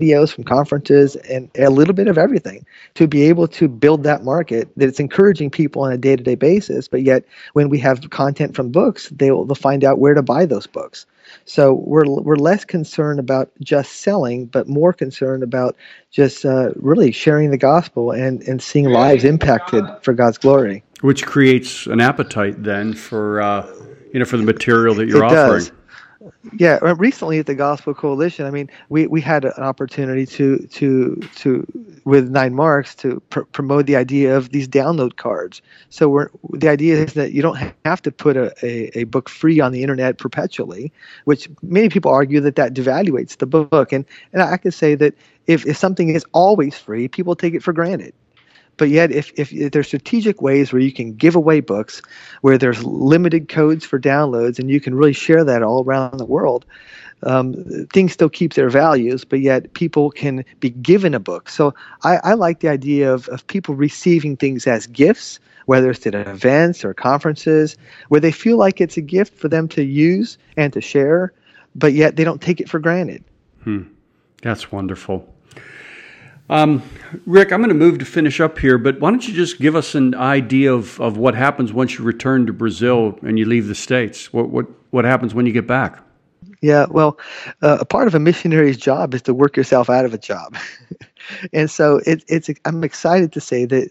videos 0.00 0.32
from 0.32 0.44
conferences 0.44 1.16
and 1.16 1.50
a 1.58 1.70
little 1.70 1.94
bit 1.94 2.08
of 2.08 2.18
everything 2.18 2.64
to 2.94 3.06
be 3.06 3.22
able 3.22 3.48
to 3.48 3.68
build 3.68 4.02
that 4.02 4.24
market 4.24 4.68
that 4.76 4.88
it's 4.88 5.00
encouraging 5.00 5.50
people 5.50 5.82
on 5.82 5.92
a 5.92 5.98
day-to-day 5.98 6.34
basis 6.34 6.88
but 6.88 7.02
yet 7.02 7.24
when 7.54 7.68
we 7.68 7.78
have 7.78 8.08
content 8.10 8.54
from 8.54 8.70
books 8.70 9.08
they'll, 9.10 9.44
they'll 9.44 9.54
find 9.54 9.84
out 9.84 9.98
where 9.98 10.14
to 10.14 10.22
buy 10.22 10.46
those 10.46 10.66
books. 10.66 11.06
So 11.44 11.74
we're, 11.74 12.06
we're 12.06 12.36
less 12.36 12.64
concerned 12.64 13.18
about 13.18 13.50
just 13.60 13.92
selling 13.96 14.46
but 14.46 14.68
more 14.68 14.92
concerned 14.92 15.42
about 15.42 15.76
just 16.10 16.44
uh, 16.44 16.70
really 16.76 17.12
sharing 17.12 17.50
the 17.50 17.58
gospel 17.58 18.12
and, 18.12 18.42
and 18.42 18.62
seeing 18.62 18.86
lives 18.86 19.24
impacted 19.24 19.84
for 20.02 20.12
god's 20.12 20.38
glory. 20.38 20.82
Which 21.00 21.26
creates 21.26 21.86
an 21.86 22.00
appetite 22.00 22.62
then 22.62 22.94
for 22.94 23.40
uh, 23.40 23.66
you 24.12 24.18
know 24.18 24.24
for 24.24 24.36
the 24.36 24.44
material 24.44 24.94
that 24.94 25.06
you're 25.06 25.24
it 25.24 25.32
offering. 25.32 25.64
does 25.64 25.72
yeah, 26.58 26.78
uh, 26.82 26.94
recently 26.96 27.38
at 27.38 27.46
the 27.46 27.54
Gospel 27.54 27.94
Coalition, 27.94 28.46
I 28.46 28.50
mean, 28.50 28.70
we, 28.88 29.06
we 29.06 29.20
had 29.20 29.44
an 29.44 29.52
opportunity 29.58 30.26
to 30.26 30.58
to 30.72 31.16
to 31.36 31.66
with 32.04 32.30
Nine 32.30 32.54
Marks 32.54 32.94
to 32.96 33.20
pr- 33.30 33.40
promote 33.40 33.86
the 33.86 33.96
idea 33.96 34.36
of 34.36 34.50
these 34.50 34.68
download 34.68 35.16
cards. 35.16 35.60
So 35.90 36.08
we're 36.08 36.28
the 36.52 36.68
idea 36.68 36.96
is 36.96 37.14
that 37.14 37.32
you 37.32 37.42
don't 37.42 37.58
have 37.84 38.02
to 38.02 38.12
put 38.12 38.36
a, 38.36 38.54
a, 38.64 39.00
a 39.00 39.04
book 39.04 39.28
free 39.28 39.60
on 39.60 39.72
the 39.72 39.82
internet 39.82 40.18
perpetually, 40.18 40.92
which 41.24 41.48
many 41.62 41.88
people 41.88 42.10
argue 42.10 42.40
that 42.40 42.56
that 42.56 42.74
devaluates 42.74 43.38
the 43.38 43.46
book. 43.46 43.92
And 43.92 44.04
and 44.32 44.42
I 44.42 44.56
can 44.56 44.72
say 44.72 44.94
that 44.94 45.14
if, 45.46 45.66
if 45.66 45.76
something 45.76 46.08
is 46.08 46.24
always 46.32 46.76
free, 46.76 47.08
people 47.08 47.36
take 47.36 47.54
it 47.54 47.62
for 47.62 47.72
granted. 47.72 48.14
But 48.76 48.90
yet, 48.90 49.10
if, 49.10 49.32
if, 49.36 49.52
if, 49.52 49.72
there's 49.72 49.86
strategic 49.86 50.42
ways 50.42 50.72
where 50.72 50.82
you 50.82 50.92
can 50.92 51.14
give 51.14 51.34
away 51.34 51.60
books, 51.60 52.02
where 52.42 52.58
there's 52.58 52.84
limited 52.84 53.48
codes 53.48 53.84
for 53.84 53.98
downloads, 53.98 54.58
and 54.58 54.70
you 54.70 54.80
can 54.80 54.94
really 54.94 55.12
share 55.12 55.44
that 55.44 55.62
all 55.62 55.82
around 55.82 56.18
the 56.18 56.26
world, 56.26 56.66
um, 57.22 57.54
things 57.92 58.12
still 58.12 58.28
keep 58.28 58.54
their 58.54 58.68
values, 58.68 59.24
but 59.24 59.40
yet 59.40 59.72
people 59.72 60.10
can 60.10 60.44
be 60.60 60.70
given 60.70 61.14
a 61.14 61.20
book. 61.20 61.48
So 61.48 61.74
I, 62.02 62.16
I 62.22 62.34
like 62.34 62.60
the 62.60 62.68
idea 62.68 63.12
of, 63.12 63.28
of 63.28 63.46
people 63.46 63.74
receiving 63.74 64.36
things 64.36 64.66
as 64.66 64.86
gifts, 64.86 65.40
whether 65.64 65.90
it's 65.90 66.06
at 66.06 66.14
events 66.14 66.84
or 66.84 66.92
conferences, 66.92 67.76
where 68.08 68.20
they 68.20 68.32
feel 68.32 68.58
like 68.58 68.80
it's 68.80 68.96
a 68.96 69.00
gift 69.00 69.34
for 69.34 69.48
them 69.48 69.68
to 69.68 69.84
use 69.84 70.36
and 70.56 70.72
to 70.74 70.80
share, 70.80 71.32
but 71.74 71.94
yet 71.94 72.16
they 72.16 72.24
don't 72.24 72.42
take 72.42 72.60
it 72.60 72.68
for 72.68 72.78
granted. 72.78 73.24
Hmm. 73.64 73.82
That's 74.42 74.70
wonderful. 74.70 75.32
Um, 76.48 76.82
Rick, 77.26 77.52
I'm 77.52 77.60
going 77.60 77.70
to 77.70 77.74
move 77.74 77.98
to 77.98 78.04
finish 78.04 78.40
up 78.40 78.58
here, 78.58 78.78
but 78.78 79.00
why 79.00 79.10
don't 79.10 79.26
you 79.26 79.34
just 79.34 79.58
give 79.58 79.74
us 79.74 79.94
an 79.94 80.14
idea 80.14 80.72
of, 80.72 81.00
of 81.00 81.16
what 81.16 81.34
happens 81.34 81.72
once 81.72 81.98
you 81.98 82.04
return 82.04 82.46
to 82.46 82.52
Brazil 82.52 83.18
and 83.22 83.38
you 83.38 83.44
leave 83.44 83.66
the 83.66 83.74
States? 83.74 84.32
What, 84.32 84.50
what, 84.50 84.66
what 84.90 85.04
happens 85.04 85.34
when 85.34 85.46
you 85.46 85.52
get 85.52 85.66
back? 85.66 86.00
Yeah, 86.62 86.86
well, 86.88 87.18
uh, 87.62 87.78
a 87.80 87.84
part 87.84 88.06
of 88.06 88.14
a 88.14 88.20
missionary's 88.20 88.76
job 88.76 89.14
is 89.14 89.22
to 89.22 89.34
work 89.34 89.56
yourself 89.56 89.90
out 89.90 90.04
of 90.04 90.14
a 90.14 90.18
job. 90.18 90.56
and 91.52 91.70
so 91.70 92.00
it, 92.06 92.24
it's 92.28 92.48
I'm 92.64 92.82
excited 92.82 93.32
to 93.32 93.40
say 93.40 93.64
that 93.66 93.90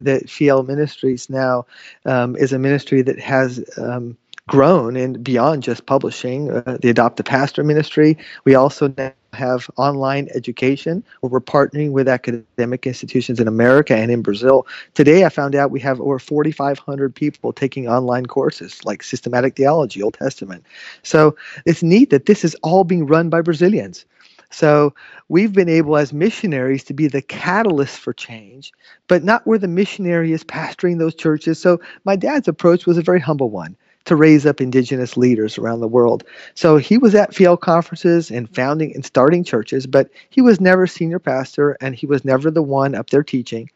that 0.00 0.28
Fiel 0.28 0.62
Ministries 0.62 1.30
now 1.30 1.66
um, 2.04 2.36
is 2.36 2.52
a 2.52 2.58
ministry 2.58 3.02
that 3.02 3.18
has 3.18 3.64
um, 3.78 4.16
grown 4.48 4.96
and 4.96 5.22
beyond 5.22 5.62
just 5.62 5.86
publishing. 5.86 6.50
Uh, 6.50 6.78
the 6.80 6.90
Adopt 6.90 7.20
a 7.20 7.24
Pastor 7.24 7.64
ministry. 7.64 8.16
We 8.44 8.54
also 8.54 8.92
now 8.96 9.12
have 9.36 9.70
online 9.76 10.28
education 10.34 11.04
we're 11.22 11.40
partnering 11.40 11.90
with 11.90 12.08
academic 12.08 12.86
institutions 12.86 13.40
in 13.40 13.48
America 13.48 13.94
and 13.94 14.10
in 14.10 14.22
Brazil. 14.22 14.66
Today, 14.94 15.24
I 15.24 15.28
found 15.28 15.54
out 15.54 15.70
we 15.70 15.80
have 15.80 16.00
over 16.00 16.18
4,500 16.18 17.14
people 17.14 17.52
taking 17.52 17.88
online 17.88 18.26
courses 18.26 18.84
like 18.84 19.02
systematic 19.02 19.56
theology, 19.56 20.02
Old 20.02 20.14
Testament. 20.14 20.64
So 21.02 21.36
it's 21.64 21.82
neat 21.82 22.10
that 22.10 22.26
this 22.26 22.44
is 22.44 22.54
all 22.62 22.84
being 22.84 23.06
run 23.06 23.28
by 23.28 23.42
Brazilians. 23.42 24.04
So 24.50 24.94
we've 25.28 25.52
been 25.52 25.68
able 25.68 25.96
as 25.96 26.12
missionaries 26.12 26.84
to 26.84 26.94
be 26.94 27.08
the 27.08 27.22
catalyst 27.22 27.98
for 27.98 28.12
change, 28.12 28.72
but 29.08 29.24
not 29.24 29.46
where 29.46 29.58
the 29.58 29.68
missionary 29.68 30.32
is 30.32 30.44
pastoring 30.44 30.98
those 30.98 31.14
churches. 31.14 31.58
So 31.60 31.80
my 32.04 32.16
dad's 32.16 32.48
approach 32.48 32.86
was 32.86 32.96
a 32.96 33.02
very 33.02 33.20
humble 33.20 33.50
one 33.50 33.76
to 34.06 34.16
raise 34.16 34.46
up 34.46 34.60
indigenous 34.60 35.16
leaders 35.16 35.58
around 35.58 35.80
the 35.80 35.88
world. 35.88 36.24
So 36.54 36.78
he 36.78 36.96
was 36.96 37.14
at 37.14 37.34
Fiel 37.34 37.56
conferences 37.56 38.30
and 38.30 38.52
founding 38.54 38.94
and 38.94 39.04
starting 39.04 39.44
churches, 39.44 39.86
but 39.86 40.08
he 40.30 40.40
was 40.40 40.60
never 40.60 40.86
senior 40.86 41.18
pastor 41.18 41.76
and 41.80 41.94
he 41.94 42.06
was 42.06 42.24
never 42.24 42.50
the 42.50 42.62
one 42.62 42.94
up 42.94 43.10
there 43.10 43.24
teaching, 43.24 43.68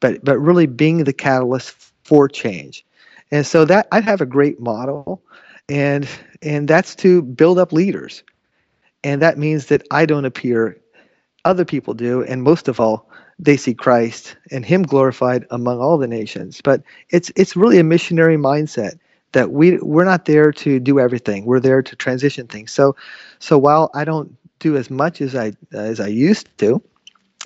but 0.00 0.24
but 0.24 0.38
really 0.38 0.66
being 0.66 1.04
the 1.04 1.12
catalyst 1.12 1.92
for 2.04 2.28
change. 2.28 2.86
And 3.30 3.46
so 3.46 3.64
that 3.66 3.88
I 3.92 4.00
have 4.00 4.20
a 4.20 4.26
great 4.26 4.60
model 4.60 5.20
and 5.68 6.08
and 6.40 6.66
that's 6.66 6.94
to 6.96 7.22
build 7.22 7.58
up 7.58 7.72
leaders. 7.72 8.22
And 9.04 9.20
that 9.20 9.36
means 9.36 9.66
that 9.66 9.82
I 9.90 10.06
don't 10.06 10.24
appear 10.24 10.78
other 11.44 11.64
people 11.64 11.92
do 11.92 12.22
and 12.22 12.44
most 12.44 12.68
of 12.68 12.78
all 12.78 13.10
they 13.40 13.56
see 13.56 13.74
Christ 13.74 14.36
and 14.52 14.64
him 14.64 14.84
glorified 14.84 15.44
among 15.50 15.80
all 15.80 15.98
the 15.98 16.06
nations. 16.06 16.60
But 16.60 16.84
it's 17.10 17.32
it's 17.34 17.56
really 17.56 17.80
a 17.80 17.84
missionary 17.84 18.36
mindset 18.36 19.00
that 19.32 19.52
we 19.52 19.78
we're 19.78 20.04
not 20.04 20.24
there 20.24 20.52
to 20.52 20.78
do 20.78 21.00
everything. 21.00 21.44
We're 21.44 21.60
there 21.60 21.82
to 21.82 21.96
transition 21.96 22.46
things. 22.46 22.70
So 22.70 22.96
so 23.38 23.58
while 23.58 23.90
I 23.94 24.04
don't 24.04 24.36
do 24.58 24.76
as 24.76 24.90
much 24.90 25.20
as 25.20 25.34
I 25.34 25.52
as 25.72 26.00
I 26.00 26.08
used 26.08 26.56
to, 26.58 26.82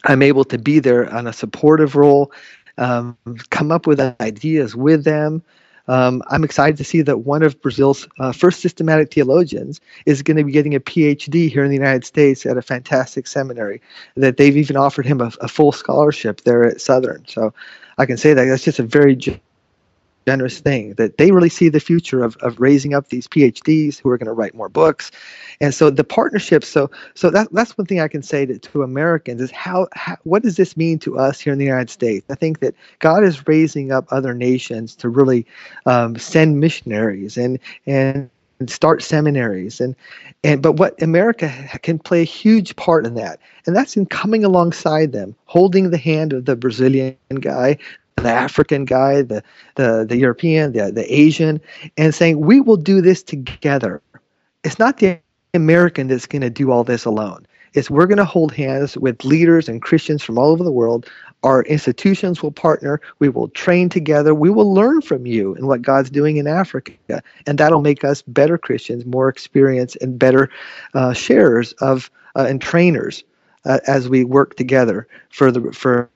I'm 0.05 0.23
able 0.23 0.45
to 0.45 0.59
be 0.59 0.79
there 0.79 1.13
on 1.13 1.27
a 1.27 1.33
supportive 1.33 1.97
role, 1.97 2.33
um, 2.79 3.17
come 3.51 3.73
up 3.73 3.87
with 3.87 4.01
ideas 4.21 4.77
with 4.77 5.05
them. 5.05 5.43
Um, 5.89 6.21
I'm 6.31 6.43
excited 6.43 6.77
to 6.79 6.85
see 6.85 7.01
that 7.03 7.19
one 7.19 7.45
of 7.45 7.61
Brazil's 7.63 8.09
uh, 8.19 8.33
first 8.33 8.61
systematic 8.61 9.13
theologians 9.13 9.81
is 10.05 10.21
going 10.21 10.37
to 10.37 10.43
be 10.43 10.51
getting 10.51 10.75
a 10.75 10.81
PhD 10.81 11.49
here 11.49 11.63
in 11.63 11.71
the 11.71 11.77
United 11.77 12.05
States 12.05 12.45
at 12.45 12.57
a 12.57 12.63
fantastic 12.63 13.29
seminary. 13.29 13.81
That 14.17 14.37
they've 14.37 14.57
even 14.57 14.77
offered 14.77 15.07
him 15.07 15.21
a, 15.21 15.31
a 15.41 15.47
full 15.47 15.71
scholarship 15.71 16.41
there 16.41 16.65
at 16.65 16.81
Southern. 16.81 17.25
So 17.29 17.55
I 17.99 18.07
can 18.07 18.17
say 18.17 18.35
that 18.35 18.47
that's 18.47 18.65
just 18.65 18.81
a 18.81 18.83
very 18.83 19.15
generous 20.27 20.59
thing 20.59 20.95
that 20.95 21.19
they 21.19 21.31
really 21.31 21.49
see 21.49 21.69
the 21.69 21.81
future 21.81 22.25
of, 22.25 22.37
of 22.39 22.59
raising 22.59 22.95
up 22.95 23.09
these 23.09 23.29
phds 23.29 23.99
who 23.99 24.09
are 24.09 24.19
going 24.19 24.27
to 24.27 24.33
write 24.33 24.55
more 24.55 24.69
books. 24.69 25.11
And 25.61 25.73
so 25.73 25.89
the 25.89 26.05
partnerships 26.05 26.67
so 26.69 26.91
so 27.15 27.31
that, 27.31 27.49
that's 27.53 27.79
one 27.79 27.87
thing 27.87 28.01
i 28.01 28.09
can 28.09 28.23
say 28.23 28.45
to, 28.45 28.59
to 28.59 28.83
americans 28.83 29.41
is 29.41 29.51
how, 29.53 29.87
how 29.93 30.17
what 30.25 30.43
does 30.43 30.57
this 30.57 30.77
mean 30.77 30.99
to 31.01 31.19
us 31.19 31.41
here 31.41 31.53
in 31.53 31.59
the 31.59 31.65
united 31.65 31.91
states? 31.91 32.27
I 32.29 32.35
think 32.35 32.59
that 32.61 32.75
god 32.99 33.23
is 33.23 33.47
raising 33.47 33.93
up 33.93 34.07
other 34.11 34.35
nations 34.35 34.97
to 34.97 35.09
really 35.09 35.47
um, 35.87 36.17
send 36.17 36.61
missionaries 36.61 37.37
and 37.37 37.59
and 37.87 38.29
and 38.59 38.71
start 38.71 39.03
seminaries 39.03 39.81
and 39.81 39.95
and 40.43 40.63
but 40.63 40.73
what 40.73 41.01
america 41.03 41.53
can 41.83 41.99
play 41.99 42.23
a 42.23 42.25
huge 42.25 42.75
part 42.77 43.07
in 43.07 43.15
that. 43.15 43.39
And 43.67 43.77
that's 43.77 43.97
in 43.97 44.07
coming 44.07 44.45
alongside 44.45 45.13
them 45.13 45.37
holding 45.45 45.91
the 45.91 45.99
hand 45.99 46.33
of 46.33 46.47
the 46.47 46.57
brazilian 46.57 47.17
guy 47.41 47.79
the 48.17 48.31
African 48.31 48.85
guy, 48.85 49.23
the 49.23 49.43
the 49.75 50.07
the 50.09 50.17
European, 50.17 50.73
the 50.73 50.91
the 50.91 51.13
Asian, 51.13 51.61
and 51.97 52.15
saying 52.15 52.41
we 52.41 52.61
will 52.61 52.77
do 52.77 53.01
this 53.01 53.23
together. 53.23 54.03
It's 54.65 54.79
not 54.79 54.99
the 54.99 55.19
American 55.55 56.09
that's 56.09 56.27
going 56.27 56.43
to 56.43 56.51
do 56.51 56.71
all 56.71 56.85
this 56.85 57.05
alone. 57.05 57.47
It's 57.75 57.91
we're 57.91 58.07
going 58.07 58.19
to 58.19 58.25
hold 58.25 58.53
hands 58.53 58.97
with 58.97 59.23
leaders 59.25 59.69
and 59.69 59.83
Christians 59.83 60.23
from 60.23 60.39
all 60.39 60.51
over 60.51 60.65
the 60.65 60.73
world. 60.73 61.07
Our 61.43 61.63
institutions 61.65 62.43
will 62.43 62.51
partner. 62.51 63.01
We 63.19 63.29
will 63.29 63.49
train 63.49 63.91
together. 63.91 64.35
We 64.35 64.51
will 64.51 64.73
learn 64.73 65.03
from 65.03 65.27
you 65.27 65.55
and 65.55 65.69
what 65.69 65.83
God's 65.83 66.11
doing 66.11 66.39
in 66.39 66.47
Africa, 66.47 67.23
and 67.47 67.59
that'll 67.59 67.83
make 67.83 68.03
us 68.03 68.23
better 68.23 68.57
Christians, 68.57 69.05
more 69.05 69.29
experienced, 69.29 69.97
and 70.01 70.19
better 70.19 70.49
uh, 70.95 71.13
sharers 71.13 71.73
of 71.75 72.11
uh, 72.35 72.47
and 72.49 72.63
trainers 72.63 73.23
uh, 73.67 73.81
as 73.87 74.09
we 74.09 74.25
work 74.25 74.57
together 74.57 75.07
for 75.29 75.53
the 75.53 75.71
for 75.73 76.09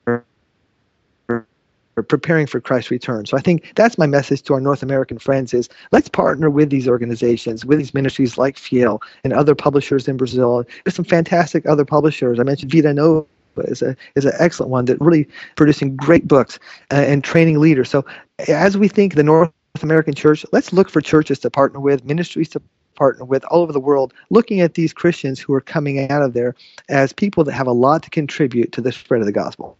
preparing 1.95 2.47
for 2.47 2.61
Christ's 2.61 2.91
return. 2.91 3.25
So 3.25 3.37
I 3.37 3.41
think 3.41 3.73
that's 3.75 3.97
my 3.97 4.07
message 4.07 4.43
to 4.43 4.53
our 4.53 4.61
North 4.61 4.83
American 4.83 5.17
friends 5.17 5.53
is 5.53 5.69
let's 5.91 6.09
partner 6.09 6.49
with 6.49 6.69
these 6.69 6.87
organizations, 6.87 7.65
with 7.65 7.79
these 7.79 7.93
ministries 7.93 8.37
like 8.37 8.57
Fiel 8.57 9.01
and 9.23 9.33
other 9.33 9.55
publishers 9.55 10.07
in 10.07 10.17
Brazil. 10.17 10.63
There's 10.83 10.95
some 10.95 11.05
fantastic 11.05 11.65
other 11.65 11.85
publishers. 11.85 12.39
I 12.39 12.43
mentioned 12.43 12.71
Vida 12.71 12.93
Nova 12.93 13.25
is 13.57 13.81
a 13.81 13.95
is 14.15 14.25
an 14.25 14.33
excellent 14.39 14.71
one 14.71 14.85
that 14.85 14.99
really 15.01 15.27
producing 15.55 15.95
great 15.95 16.27
books 16.27 16.59
uh, 16.91 16.95
and 16.95 17.23
training 17.23 17.59
leaders. 17.59 17.89
So 17.89 18.05
as 18.47 18.77
we 18.77 18.87
think 18.87 19.15
the 19.15 19.23
North 19.23 19.51
American 19.81 20.13
church, 20.13 20.45
let's 20.51 20.71
look 20.73 20.89
for 20.89 21.01
churches 21.01 21.39
to 21.39 21.49
partner 21.49 21.79
with, 21.79 22.05
ministries 22.05 22.49
to 22.49 22.61
partner 22.95 23.25
with 23.25 23.43
all 23.45 23.61
over 23.61 23.73
the 23.73 23.79
world, 23.79 24.13
looking 24.29 24.61
at 24.61 24.75
these 24.75 24.93
Christians 24.93 25.39
who 25.39 25.53
are 25.53 25.61
coming 25.61 26.09
out 26.09 26.21
of 26.21 26.33
there 26.33 26.55
as 26.89 27.13
people 27.13 27.43
that 27.43 27.53
have 27.53 27.67
a 27.67 27.71
lot 27.71 28.03
to 28.03 28.09
contribute 28.09 28.71
to 28.73 28.81
the 28.81 28.91
spread 28.91 29.21
of 29.21 29.25
the 29.25 29.31
gospel. 29.31 29.77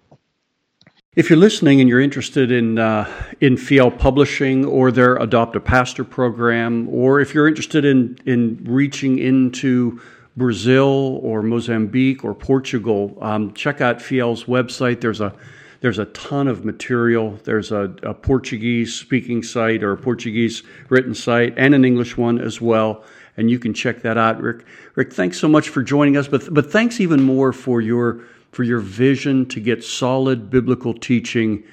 If 1.13 1.29
you're 1.29 1.39
listening 1.39 1.81
and 1.81 1.89
you're 1.89 1.99
interested 1.99 2.53
in 2.53 2.79
uh, 2.79 3.05
in 3.41 3.57
Fiel 3.57 3.91
Publishing 3.91 4.63
or 4.63 4.93
their 4.93 5.17
Adopt 5.17 5.57
a 5.57 5.59
Pastor 5.59 6.05
program, 6.05 6.87
or 6.87 7.19
if 7.19 7.33
you're 7.33 7.49
interested 7.49 7.83
in 7.83 8.17
in 8.25 8.63
reaching 8.63 9.19
into 9.19 9.99
Brazil 10.37 11.19
or 11.21 11.43
Mozambique 11.43 12.23
or 12.23 12.33
Portugal, 12.33 13.17
um, 13.19 13.53
check 13.53 13.81
out 13.81 14.01
Fiel's 14.01 14.45
website. 14.45 15.01
There's 15.01 15.19
a 15.19 15.35
there's 15.81 15.99
a 15.99 16.05
ton 16.05 16.47
of 16.47 16.63
material. 16.63 17.37
There's 17.43 17.73
a, 17.73 17.93
a 18.03 18.13
Portuguese 18.13 18.95
speaking 18.95 19.43
site 19.43 19.83
or 19.83 19.91
a 19.91 19.97
Portuguese 19.97 20.63
written 20.87 21.13
site 21.13 21.55
and 21.57 21.75
an 21.75 21.83
English 21.83 22.15
one 22.15 22.39
as 22.39 22.61
well. 22.61 23.03
And 23.35 23.51
you 23.51 23.59
can 23.59 23.73
check 23.73 24.01
that 24.03 24.17
out. 24.17 24.41
Rick, 24.41 24.65
Rick, 24.95 25.11
thanks 25.11 25.39
so 25.39 25.49
much 25.49 25.69
for 25.69 25.81
joining 25.81 26.15
us. 26.15 26.27
But, 26.27 26.53
but 26.53 26.71
thanks 26.71 27.01
even 27.01 27.23
more 27.23 27.51
for 27.51 27.81
your, 27.81 28.21
for 28.51 28.63
your 28.63 28.79
vision 28.79 29.45
to 29.47 29.59
get 29.59 29.83
solid 29.83 30.49
biblical 30.49 30.93
teaching 30.93 31.63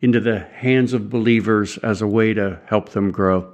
into 0.00 0.20
the 0.20 0.38
hands 0.38 0.92
of 0.92 1.10
believers 1.10 1.76
as 1.78 2.00
a 2.00 2.06
way 2.06 2.32
to 2.32 2.60
help 2.66 2.90
them 2.90 3.10
grow. 3.10 3.52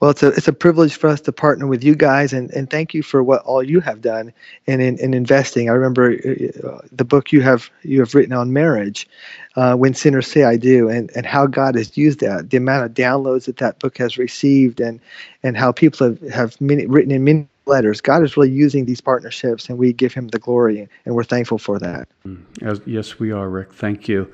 Well, 0.00 0.10
it's 0.10 0.22
a 0.22 0.28
it's 0.28 0.48
a 0.48 0.52
privilege 0.52 0.96
for 0.96 1.08
us 1.08 1.20
to 1.22 1.32
partner 1.32 1.66
with 1.66 1.82
you 1.82 1.96
guys, 1.96 2.32
and, 2.32 2.50
and 2.52 2.70
thank 2.70 2.94
you 2.94 3.02
for 3.02 3.22
what 3.22 3.42
all 3.42 3.62
you 3.62 3.80
have 3.80 4.00
done 4.00 4.32
in, 4.66 4.80
in, 4.80 4.98
in 4.98 5.14
investing. 5.14 5.68
I 5.68 5.72
remember 5.72 6.12
uh, 6.12 6.78
the 6.92 7.04
book 7.04 7.32
you 7.32 7.40
have 7.40 7.70
you 7.82 7.98
have 8.00 8.14
written 8.14 8.32
on 8.32 8.52
marriage, 8.52 9.08
uh, 9.56 9.74
when 9.74 9.94
sinners 9.94 10.26
say 10.26 10.44
I 10.44 10.56
do, 10.56 10.88
and, 10.88 11.10
and 11.16 11.26
how 11.26 11.46
God 11.46 11.74
has 11.74 11.96
used 11.96 12.20
that, 12.20 12.50
the 12.50 12.56
amount 12.56 12.84
of 12.84 12.94
downloads 12.94 13.46
that 13.46 13.56
that 13.58 13.80
book 13.80 13.98
has 13.98 14.16
received, 14.16 14.80
and 14.80 15.00
and 15.42 15.56
how 15.56 15.72
people 15.72 16.06
have 16.06 16.20
have 16.30 16.60
many, 16.60 16.86
written 16.86 17.10
in 17.10 17.24
many 17.24 17.48
letters. 17.66 18.00
God 18.00 18.22
is 18.22 18.36
really 18.36 18.50
using 18.50 18.84
these 18.84 19.00
partnerships, 19.00 19.68
and 19.68 19.78
we 19.78 19.92
give 19.92 20.14
Him 20.14 20.28
the 20.28 20.38
glory, 20.38 20.88
and 21.04 21.14
we're 21.14 21.24
thankful 21.24 21.58
for 21.58 21.78
that. 21.78 22.08
Mm. 22.26 22.82
yes, 22.86 23.18
we 23.18 23.32
are, 23.32 23.48
Rick. 23.48 23.72
Thank 23.72 24.08
you. 24.08 24.32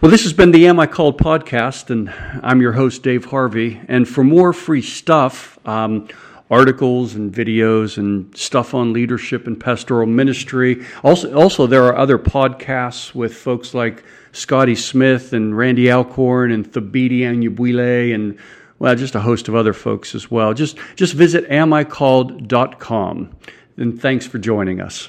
Well, 0.00 0.10
this 0.10 0.24
has 0.24 0.32
been 0.32 0.50
the 0.50 0.66
Am 0.66 0.80
I 0.80 0.86
Called 0.86 1.18
podcast, 1.18 1.90
and 1.90 2.12
I'm 2.42 2.60
your 2.60 2.72
host, 2.72 3.02
Dave 3.02 3.26
Harvey. 3.26 3.80
And 3.86 4.08
for 4.08 4.24
more 4.24 4.52
free 4.52 4.82
stuff, 4.82 5.58
um, 5.64 6.08
articles 6.52 7.14
and 7.14 7.32
videos 7.32 7.96
and 7.96 8.36
stuff 8.36 8.74
on 8.74 8.92
leadership 8.92 9.46
and 9.46 9.58
pastoral 9.58 10.06
ministry. 10.06 10.84
Also, 11.02 11.32
also 11.34 11.66
there 11.66 11.84
are 11.84 11.96
other 11.96 12.18
podcasts 12.18 13.14
with 13.14 13.34
folks 13.34 13.72
like 13.72 14.04
Scotty 14.32 14.74
Smith 14.74 15.32
and 15.32 15.56
Randy 15.56 15.90
Alcorn 15.90 16.52
and 16.52 16.70
Thabiti 16.70 17.20
Anyabwile 17.20 18.14
and 18.14 18.38
well, 18.82 18.96
just 18.96 19.14
a 19.14 19.20
host 19.20 19.46
of 19.46 19.54
other 19.54 19.72
folks 19.72 20.12
as 20.12 20.28
well. 20.28 20.54
Just 20.54 20.76
just 20.96 21.14
visit 21.14 21.48
amicalled.com. 21.48 23.36
And 23.76 24.02
thanks 24.02 24.26
for 24.26 24.38
joining 24.40 24.80
us. 24.80 25.08